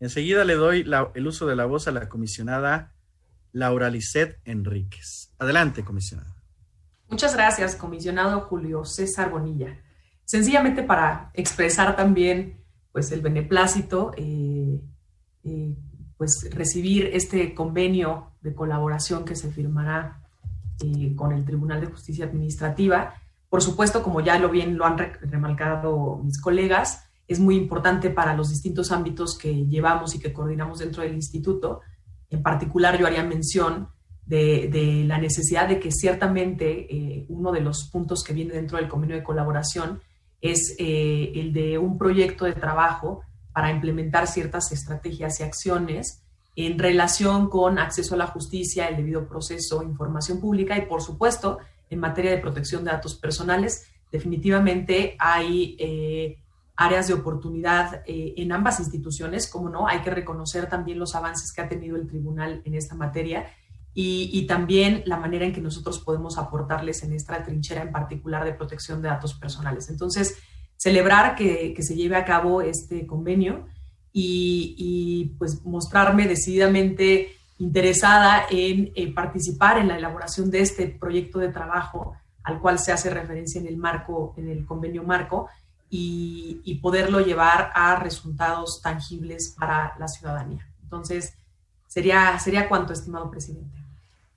Enseguida 0.00 0.44
le 0.44 0.54
doy 0.54 0.84
el 1.14 1.26
uso 1.26 1.46
de 1.46 1.56
la 1.56 1.64
voz 1.64 1.86
a 1.88 1.92
la 1.92 2.08
comisionada 2.08 2.92
Laura 3.52 3.88
Lisset 3.88 4.40
Enríquez. 4.44 5.32
Adelante, 5.38 5.84
comisionada. 5.84 6.34
Muchas 7.08 7.34
gracias, 7.34 7.76
comisionado 7.76 8.40
Julio 8.42 8.84
César 8.84 9.30
Bonilla. 9.30 9.78
Sencillamente 10.26 10.82
para 10.82 11.30
expresar 11.34 11.96
también 11.96 12.62
pues, 12.92 13.10
el 13.12 13.22
beneplácito, 13.22 14.12
eh, 14.16 14.82
eh, 15.44 15.74
pues 16.18 16.50
recibir 16.52 17.10
este 17.12 17.54
convenio 17.54 18.32
de 18.42 18.54
colaboración 18.54 19.24
que 19.24 19.36
se 19.36 19.50
firmará 19.50 20.24
eh, 20.82 21.14
con 21.16 21.32
el 21.32 21.44
Tribunal 21.44 21.80
de 21.80 21.86
Justicia 21.86 22.26
Administrativa. 22.26 23.14
Por 23.48 23.62
supuesto, 23.62 24.02
como 24.02 24.20
ya 24.20 24.38
lo 24.38 24.50
bien 24.50 24.76
lo 24.76 24.84
han 24.84 24.98
remarcado 24.98 26.20
mis 26.22 26.40
colegas, 26.40 27.08
es 27.28 27.40
muy 27.40 27.56
importante 27.56 28.10
para 28.10 28.34
los 28.34 28.50
distintos 28.50 28.92
ámbitos 28.92 29.38
que 29.38 29.66
llevamos 29.66 30.14
y 30.14 30.18
que 30.18 30.32
coordinamos 30.32 30.80
dentro 30.80 31.02
del 31.02 31.14
instituto. 31.14 31.80
En 32.30 32.42
particular, 32.42 32.98
yo 32.98 33.06
haría 33.06 33.24
mención 33.24 33.88
de, 34.26 35.04
la 35.06 35.18
necesidad 35.18 35.68
de 35.68 35.78
que 35.78 35.92
ciertamente 35.92 36.92
eh, 36.94 37.26
uno 37.28 37.52
de 37.52 37.60
los 37.60 37.88
puntos 37.90 38.24
que 38.24 38.32
viene 38.32 38.54
dentro 38.54 38.78
del 38.78 38.88
convenio 38.88 39.16
de 39.16 39.22
colaboración 39.22 40.00
es 40.40 40.74
eh, 40.78 41.32
el 41.34 41.52
de 41.52 41.78
un 41.78 41.98
proyecto 41.98 42.44
de 42.44 42.52
trabajo 42.52 43.22
para 43.52 43.70
implementar 43.70 44.26
ciertas 44.26 44.70
estrategias 44.72 45.40
y 45.40 45.42
acciones 45.42 46.22
en 46.56 46.78
relación 46.78 47.50
con 47.50 47.78
acceso 47.78 48.14
a 48.14 48.18
la 48.18 48.26
justicia, 48.26 48.88
el 48.88 48.96
debido 48.96 49.28
proceso, 49.28 49.82
información 49.82 50.40
pública 50.40 50.76
y, 50.76 50.86
por 50.86 51.02
supuesto, 51.02 51.58
en 51.90 52.00
materia 52.00 52.30
de 52.30 52.38
protección 52.38 52.84
de 52.84 52.92
datos 52.92 53.14
personales. 53.14 53.86
Definitivamente 54.10 55.16
hay 55.18 55.76
eh, 55.78 56.38
áreas 56.76 57.08
de 57.08 57.14
oportunidad 57.14 58.02
eh, 58.06 58.34
en 58.36 58.52
ambas 58.52 58.80
instituciones, 58.80 59.48
como 59.48 59.68
no, 59.68 59.86
hay 59.86 60.00
que 60.00 60.10
reconocer 60.10 60.68
también 60.68 60.98
los 60.98 61.14
avances 61.14 61.52
que 61.52 61.60
ha 61.60 61.68
tenido 61.68 61.96
el 61.96 62.06
tribunal 62.06 62.62
en 62.64 62.74
esta 62.74 62.94
materia 62.94 63.46
y, 63.98 64.46
también 64.46 65.02
la 65.06 65.16
manera 65.16 65.46
en 65.46 65.54
que 65.54 65.60
nosotros 65.62 66.00
podemos 66.00 66.36
aportarles 66.36 67.02
en 67.02 67.14
esta 67.14 67.42
trinchera 67.42 67.80
en 67.80 67.92
particular 67.92 68.44
de 68.44 68.52
protección 68.52 69.00
de 69.00 69.08
datos 69.08 69.32
personales. 69.32 69.88
Entonces, 69.88 70.36
celebrar 70.76 71.34
que, 71.34 71.74
se 71.80 71.94
lleve 71.94 72.16
a 72.16 72.26
cabo 72.26 72.60
este 72.60 73.06
convenio 73.06 73.66
y, 74.12 75.34
pues 75.38 75.64
mostrarme 75.64 76.28
decididamente 76.28 77.36
interesada 77.58 78.44
en 78.50 78.92
eh, 78.94 79.14
participar 79.14 79.78
en 79.78 79.88
la 79.88 79.96
elaboración 79.96 80.50
de 80.50 80.60
este 80.60 80.88
proyecto 80.88 81.38
de 81.38 81.48
trabajo 81.48 82.14
al 82.44 82.60
cual 82.60 82.78
se 82.78 82.92
hace 82.92 83.08
referencia 83.08 83.58
en 83.62 83.66
el 83.66 83.78
marco, 83.78 84.34
en 84.36 84.50
el 84.50 84.66
convenio 84.66 85.04
marco, 85.04 85.48
y, 85.88 86.78
poderlo 86.82 87.20
llevar 87.20 87.72
a 87.74 87.96
resultados 87.96 88.82
tangibles 88.82 89.54
para 89.58 89.96
la 89.98 90.06
ciudadanía. 90.06 90.68
Entonces, 90.82 91.32
sería, 91.86 92.38
sería 92.38 92.68
cuanto, 92.68 92.92
estimado 92.92 93.30
presidente. 93.30 93.85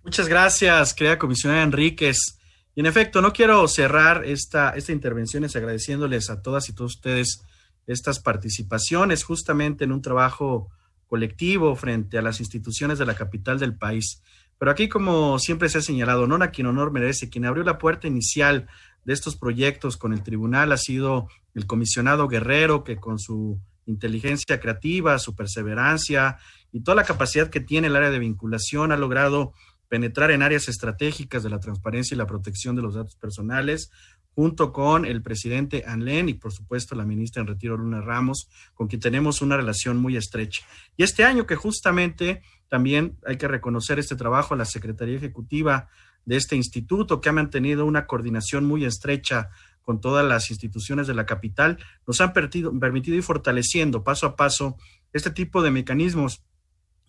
Muchas 0.04 0.28
gracias, 0.28 0.94
querida 0.94 1.20
comisionada 1.20 1.62
Enríquez. 1.62 2.40
Y 2.74 2.80
en 2.80 2.86
efecto, 2.86 3.22
no 3.22 3.34
quiero 3.34 3.68
cerrar 3.68 4.24
esta, 4.26 4.70
esta 4.72 4.94
intervención 4.94 5.44
agradeciéndoles 5.44 6.30
a 6.30 6.42
todas 6.42 6.70
y 6.70 6.74
todos 6.74 6.96
ustedes 6.96 7.42
estas 7.86 8.20
participaciones 8.20 9.24
justamente 9.24 9.84
en 9.84 9.92
un 9.92 10.02
trabajo 10.02 10.70
colectivo 11.08 11.76
frente 11.76 12.18
a 12.18 12.22
las 12.22 12.40
instituciones 12.40 13.00
de 13.00 13.06
la 13.06 13.16
capital 13.16 13.60
del 13.60 13.76
país. 13.76 14.22
Pero 14.58 14.72
aquí, 14.72 14.88
como 14.88 15.40
siempre 15.40 15.68
se 15.70 15.80
ha 15.80 15.82
señalado, 15.82 16.24
honor 16.24 16.44
a 16.44 16.52
quien 16.52 16.68
honor 16.68 16.92
merece, 16.92 17.30
quien 17.30 17.46
abrió 17.46 17.64
la 17.64 17.78
puerta 17.78 18.08
inicial 18.08 18.68
de 19.06 19.14
estos 19.14 19.36
proyectos 19.36 19.98
con 19.98 20.14
el 20.14 20.24
tribunal 20.24 20.72
ha 20.72 20.78
sido 20.78 21.28
el 21.56 21.66
comisionado 21.66 22.28
Guerrero, 22.28 22.84
que 22.84 22.98
con 22.98 23.20
su 23.20 23.60
inteligencia 23.86 24.60
creativa, 24.60 25.18
su 25.18 25.36
perseverancia 25.36 26.38
y 26.72 26.82
toda 26.82 26.96
la 26.96 27.04
capacidad 27.04 27.50
que 27.50 27.60
tiene 27.60 27.88
el 27.88 27.96
área 27.96 28.12
de 28.12 28.20
vinculación 28.20 28.92
ha 28.92 28.98
logrado 28.98 29.54
penetrar 29.90 30.32
en 30.32 30.44
áreas 30.44 30.70
estratégicas 30.70 31.44
de 31.44 31.50
la 31.50 31.60
transparencia 31.60 32.16
y 32.16 32.18
la 32.18 32.28
protección 32.28 32.76
de 32.76 32.82
los 32.82 32.96
datos 32.96 33.16
personales, 33.16 33.92
junto 34.34 34.72
con 34.72 35.06
el 35.06 35.22
presidente 35.22 35.84
Anlen 35.86 36.30
y 36.30 36.36
por 36.36 36.54
supuesto 36.54 36.96
la 36.96 37.06
ministra 37.06 37.42
en 37.42 37.48
retiro 37.48 37.76
Luna 37.76 38.00
Ramos, 38.00 38.48
con 38.74 38.88
quien 38.88 39.02
tenemos 39.02 39.42
una 39.42 39.58
relación 39.58 39.98
muy 39.98 40.16
estrecha. 40.16 40.62
Y 40.96 41.04
este 41.04 41.26
año 41.26 41.46
que 41.46 41.56
justamente 41.56 42.42
también 42.70 43.18
hay 43.26 43.38
que 43.38 43.48
reconocer 43.48 44.00
este 44.00 44.16
trabajo 44.16 44.54
a 44.54 44.58
la 44.58 44.66
Secretaría 44.66 45.18
Ejecutiva 45.18 45.90
de 46.24 46.38
este 46.38 46.56
instituto, 46.56 47.20
que 47.20 47.30
ha 47.30 47.34
mantenido 47.34 47.86
una 47.86 48.06
coordinación 48.06 48.64
muy 48.66 48.86
estrecha 48.86 49.50
con 49.82 50.00
todas 50.00 50.24
las 50.24 50.52
instituciones 50.52 51.08
de 51.08 51.16
la 51.16 51.26
capital, 51.26 51.80
nos 52.06 52.22
han 52.22 52.32
permitido, 52.32 52.72
ir 53.16 53.24
fortaleciendo 53.24 54.04
paso 54.04 54.28
a 54.28 54.36
paso 54.36 54.78
este 55.14 55.32
tipo 55.32 55.64
de 55.64 55.72
mecanismos, 55.72 56.44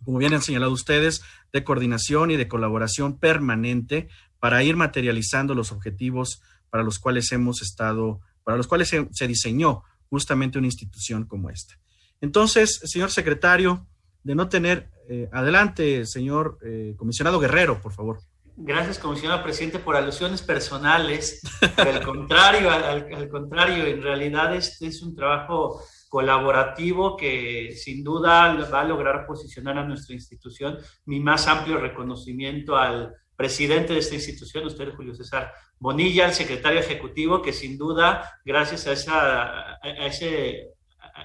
como 0.05 0.19
bien 0.19 0.35
han 0.35 0.43
señalado 0.43 0.73
ustedes, 0.73 1.23
de 1.53 1.65
coordinación 1.65 2.31
y 2.31 2.37
de 2.37 2.49
colaboración 2.49 3.19
permanente 3.19 4.09
para 4.39 4.63
ir 4.63 4.77
materializando 4.77 5.55
los 5.55 5.73
objetivos 5.73 6.43
para 6.71 6.85
los 6.85 6.99
cuales 6.99 7.31
hemos 7.33 7.63
estado, 7.63 8.21
para 8.45 8.57
los 8.57 8.67
cuales 8.67 8.89
se, 8.89 9.29
diseñó 9.29 9.83
justamente 10.09 10.59
una 10.59 10.69
institución 10.69 11.27
como 11.27 11.51
esta. 11.51 11.75
Entonces, 12.21 12.81
señor 12.85 13.11
secretario, 13.11 13.87
de 14.23 14.35
no 14.35 14.49
tener, 14.49 14.91
eh, 15.09 15.29
adelante, 15.33 16.07
señor 16.07 16.59
eh, 16.63 16.95
comisionado 16.97 17.41
Guerrero, 17.41 17.81
por 17.81 17.93
favor. 17.93 18.21
Gracias, 18.63 18.99
comisionado 18.99 19.43
presidente, 19.43 19.79
por 19.79 19.97
alusiones 19.97 20.43
personales. 20.43 21.41
Al 21.79 22.05
contrario, 22.05 22.71
al, 22.71 23.29
contrario, 23.31 23.87
en 23.87 24.03
realidad 24.03 24.55
este 24.55 24.89
es 24.89 25.01
un 25.03 25.17
trabajo 25.17 25.83
colaborativo 26.11 27.17
que 27.17 27.73
sin 27.77 28.03
duda 28.03 28.53
va 28.71 28.81
a 28.81 28.85
lograr 28.85 29.27
posicionar 29.27 29.79
a 29.79 29.85
nuestra 29.85 30.15
institución. 30.15 30.77
Mi 31.07 31.21
más 31.21 31.47
amplio 31.47 31.79
reconocimiento 31.79 32.77
al 32.77 33.15
presidente 33.37 33.93
de 33.93 34.01
esta 34.01 34.17
institución, 34.17 34.67
usted, 34.67 34.93
Julio 34.95 35.15
César 35.15 35.53
Bonilla, 35.79 36.27
al 36.27 36.35
secretario 36.35 36.81
ejecutivo, 36.81 37.41
que 37.41 37.53
sin 37.53 37.79
duda, 37.79 38.39
gracias 38.45 38.89
a, 38.89 38.93
esa, 38.93 39.77
a 39.81 40.07
ese 40.07 40.71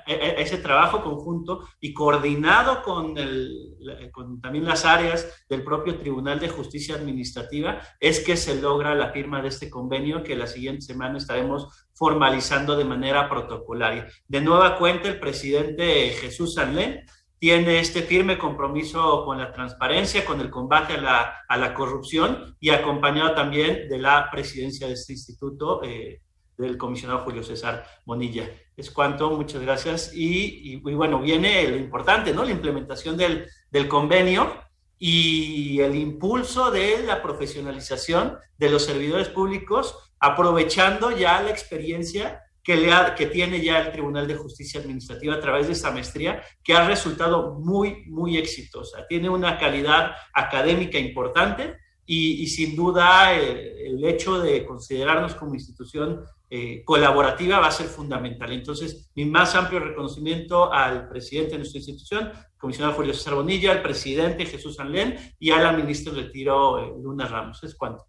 ese 0.06 0.58
trabajo 0.58 1.04
conjunto 1.04 1.68
y 1.80 1.94
coordinado 1.94 2.84
con, 2.84 3.18
el, 3.18 3.78
con 4.12 4.42
también 4.42 4.66
las 4.66 4.86
áreas 4.86 5.46
del 5.50 5.64
propio 5.64 5.98
Tribunal 5.98 6.40
de 6.40 6.50
Justicia 6.50 6.96
Administrativa, 6.96 7.82
es 8.00 8.20
que 8.20 8.38
se 8.38 8.62
logra 8.62 8.96
la 8.96 9.12
firma 9.12 9.42
de 9.42 9.50
este 9.50 9.70
convenio 9.70 10.24
que 10.24 10.36
la 10.36 10.48
siguiente 10.48 10.82
semana 10.82 11.18
estaremos 11.18 11.88
formalizando 11.94 12.76
de 12.76 12.86
manera 12.86 13.30
protocolaria. 13.30 14.08
De 14.28 14.42
nueva 14.42 14.78
cuenta, 14.78 15.08
el 15.08 15.20
presidente 15.20 16.10
Jesús 16.10 16.56
Sanlén 16.56 17.06
tiene 17.38 17.80
este 17.80 18.02
firme 18.02 18.38
compromiso 18.38 19.24
con 19.26 19.38
la 19.38 19.52
transparencia, 19.52 20.26
con 20.26 20.42
el 20.42 20.50
combate 20.50 20.94
a 20.94 21.02
la, 21.02 21.36
a 21.48 21.58
la 21.58 21.74
corrupción 21.74 22.56
y 22.60 22.70
acompañado 22.70 23.36
también 23.36 23.88
de 23.88 24.00
la 24.00 24.30
presidencia 24.32 24.88
de 24.88 24.94
este 24.94 25.14
instituto, 25.14 25.84
eh, 25.84 26.22
del 26.58 26.78
comisionado 26.78 27.20
Julio 27.20 27.44
César 27.44 27.86
Monilla. 28.06 28.50
Es 28.76 28.92
cuanto, 28.92 29.32
muchas 29.32 29.62
gracias. 29.62 30.12
Y, 30.14 30.78
bueno, 30.78 31.22
viene 31.22 31.68
lo 31.68 31.78
importante, 31.78 32.34
¿no? 32.34 32.44
La 32.44 32.52
implementación 32.52 33.18
del, 33.18 33.48
del 33.72 33.88
convenio 33.88 34.52
y 34.98 35.80
el 35.82 35.96
impulso 35.96 36.72
de 36.72 37.04
la 37.06 37.22
profesionalización 37.22 38.38
de 38.58 38.70
los 38.70 38.86
servidores 38.86 39.30
públicos, 39.30 40.12
aprovechando 40.20 41.12
ya 41.12 41.42
la 41.42 41.50
experiencia 41.50 42.42
que, 42.66 42.76
le 42.76 42.92
que 43.16 43.28
tiene 43.28 43.62
ya 43.62 43.80
el 43.80 43.92
Tribunal 43.92 44.28
de 44.28 44.36
Justicia 44.36 44.80
Administrativa 44.80 45.36
a 45.36 45.40
través 45.40 45.68
de 45.68 45.74
esta 45.74 45.92
maestría, 45.92 46.42
que 46.64 46.74
ha 46.74 46.88
resultado 46.88 47.60
muy, 47.60 48.06
muy 48.08 48.38
exitosa. 48.38 49.06
Tiene 49.08 49.30
una 49.30 49.60
calidad 49.60 50.14
académica 50.34 50.98
importante 50.98 51.78
y, 52.08 52.48
sin 52.48 52.76
duda 52.76 53.34
el, 53.34 54.04
hecho 54.04 54.40
de 54.40 54.66
considerarnos 54.66 55.34
como 55.36 55.56
institución 55.56 56.24
eh, 56.50 56.84
colaborativa 56.86 57.60
va 57.60 57.68
a 57.68 57.72
ser 57.72 57.88
fundamental. 57.88 58.52
Entonces, 58.52 59.12
mi 59.16 59.26
más 59.26 59.56
amplio 59.56 59.80
reconocimiento 59.80 60.72
al 60.72 61.08
presidente 61.08 61.52
de 61.52 61.58
nuestra 61.60 61.80
institución, 61.80 62.32
comisionado 62.58 62.96
Julio 62.96 63.14
César 63.14 63.34
Bonilla, 63.34 63.72
al 63.72 63.82
presidente 63.82 64.46
Jesús 64.46 64.80
Anlén 64.80 65.18
y 65.40 65.52
a 65.52 65.60
la 65.60 65.72
ministra 65.72 66.14
de 66.14 66.24
Retiro 66.24 66.80
eh, 66.80 66.94
Luna 67.02 67.28
Ramos. 67.28 67.64
¿Es 67.64 67.76
cuánto? 67.76 68.06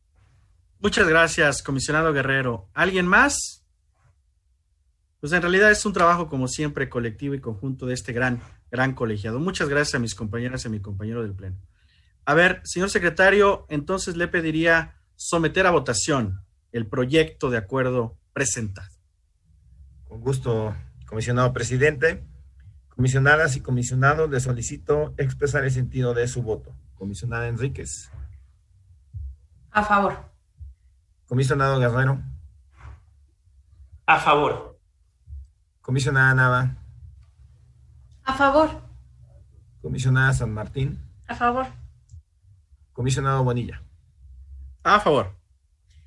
Muchas 0.81 1.09
gracias, 1.09 1.63
comisionado 1.63 2.13
Guerrero. 2.13 2.69
¿Alguien 2.75 3.07
más? 3.07 3.65
Pues 5.21 5.33
en 5.33 5.41
realidad 5.41 5.71
es 5.71 5.85
un 5.87 5.95
trabajo, 5.95 6.29
como 6.29 6.47
siempre, 6.47 6.91
colectivo 6.91 7.35
y 7.35 7.41
conjunto 7.41 7.87
de 7.87 7.95
este 7.95 8.13
gran, 8.13 8.43
gran 8.71 8.95
colegiado. 8.95 9.41
Muchas 9.41 9.69
gracias 9.69 9.95
a 9.95 9.99
mis 9.99 10.15
compañeras 10.15 10.65
y 10.65 10.69
a 10.69 10.71
mi 10.71 10.81
compañero 10.81 11.23
del 11.23 11.35
Pleno. 11.35 11.57
A 12.27 12.35
ver, 12.35 12.61
señor 12.65 12.91
secretario, 12.91 13.67
entonces 13.71 14.17
le 14.17 14.29
pediría 14.29 15.01
someter 15.15 15.67
a 15.67 15.71
votación 15.71 16.43
el 16.73 16.87
proyecto 16.87 17.51
de 17.51 17.57
acuerdo 17.57 18.19
presentado. 18.37 18.91
Con 20.09 20.21
gusto, 20.21 20.77
comisionado 21.07 21.55
presidente. 21.55 22.23
Comisionadas 22.91 23.57
y 23.57 23.63
comisionados, 23.63 24.29
les 24.29 24.43
solicito 24.43 25.15
expresar 25.17 25.65
el 25.65 25.71
sentido 25.71 26.13
de 26.13 26.29
su 26.29 26.43
voto. 26.43 26.75
Comisionada 26.97 27.49
Enríquez. 27.49 28.11
A 29.71 29.83
favor. 29.83 30.31
Comisionado 31.27 31.79
Guerrero. 31.79 32.21
A 34.05 34.19
favor. 34.19 34.79
Comisionada 35.81 36.35
Nava. 36.35 36.77
A 38.23 38.35
favor. 38.35 38.83
Comisionada 39.81 40.35
San 40.35 40.53
Martín. 40.53 41.01
A 41.27 41.35
favor. 41.35 41.67
Comisionado 42.93 43.43
Bonilla. 43.45 43.83
A 44.85 45.01
favor. 45.01 45.35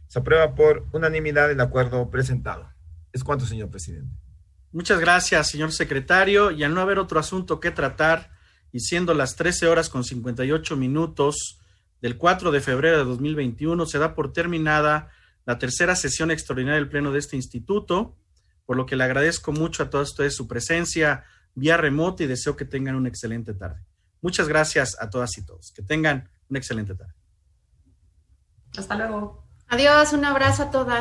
Se 0.10 0.20
aprueba 0.20 0.56
por 0.56 0.88
unanimidad 0.92 1.52
el 1.52 1.62
acuerdo 1.62 2.10
presentado. 2.10 2.68
Es 3.14 3.24
cuanto, 3.24 3.46
señor 3.46 3.70
presidente. 3.70 4.12
Muchas 4.72 5.00
gracias, 5.00 5.50
señor 5.50 5.72
secretario. 5.72 6.50
Y 6.50 6.64
al 6.64 6.74
no 6.74 6.82
haber 6.82 6.98
otro 6.98 7.20
asunto 7.20 7.60
que 7.60 7.70
tratar, 7.70 8.32
y 8.72 8.80
siendo 8.80 9.14
las 9.14 9.36
13 9.36 9.68
horas 9.68 9.88
con 9.88 10.04
58 10.04 10.76
minutos 10.76 11.60
del 12.02 12.18
4 12.18 12.52
de 12.52 12.60
febrero 12.60 12.98
de 12.98 13.04
2021, 13.04 13.86
se 13.86 14.00
da 14.00 14.16
por 14.16 14.34
terminada 14.34 15.10
la 15.46 15.60
tercera 15.60 15.96
sesión 15.96 16.32
extraordinaria 16.32 16.80
del 16.80 16.90
Pleno 16.90 17.12
de 17.12 17.20
este 17.20 17.36
instituto, 17.36 18.18
por 18.66 18.78
lo 18.78 18.88
que 18.88 18.96
le 18.96 19.04
agradezco 19.04 19.52
mucho 19.52 19.84
a 19.84 19.90
todos 19.92 20.10
ustedes 20.10 20.36
su 20.36 20.48
presencia 20.48 21.24
vía 21.54 21.78
remota 21.78 22.24
y 22.24 22.28
deseo 22.28 22.56
que 22.56 22.66
tengan 22.66 22.96
una 22.96 23.10
excelente 23.10 23.54
tarde. 23.54 23.86
Muchas 24.22 24.48
gracias 24.48 24.98
a 25.00 25.10
todas 25.10 25.38
y 25.38 25.46
todos. 25.46 25.72
Que 25.72 25.84
tengan 25.84 26.30
una 26.50 26.58
excelente 26.58 26.96
tarde. 26.96 27.14
Hasta 28.76 28.96
luego. 28.96 29.49
Adiós, 29.72 30.14
un 30.14 30.26
abrazo 30.26 30.64
a 30.64 30.72
todas. 30.72 30.98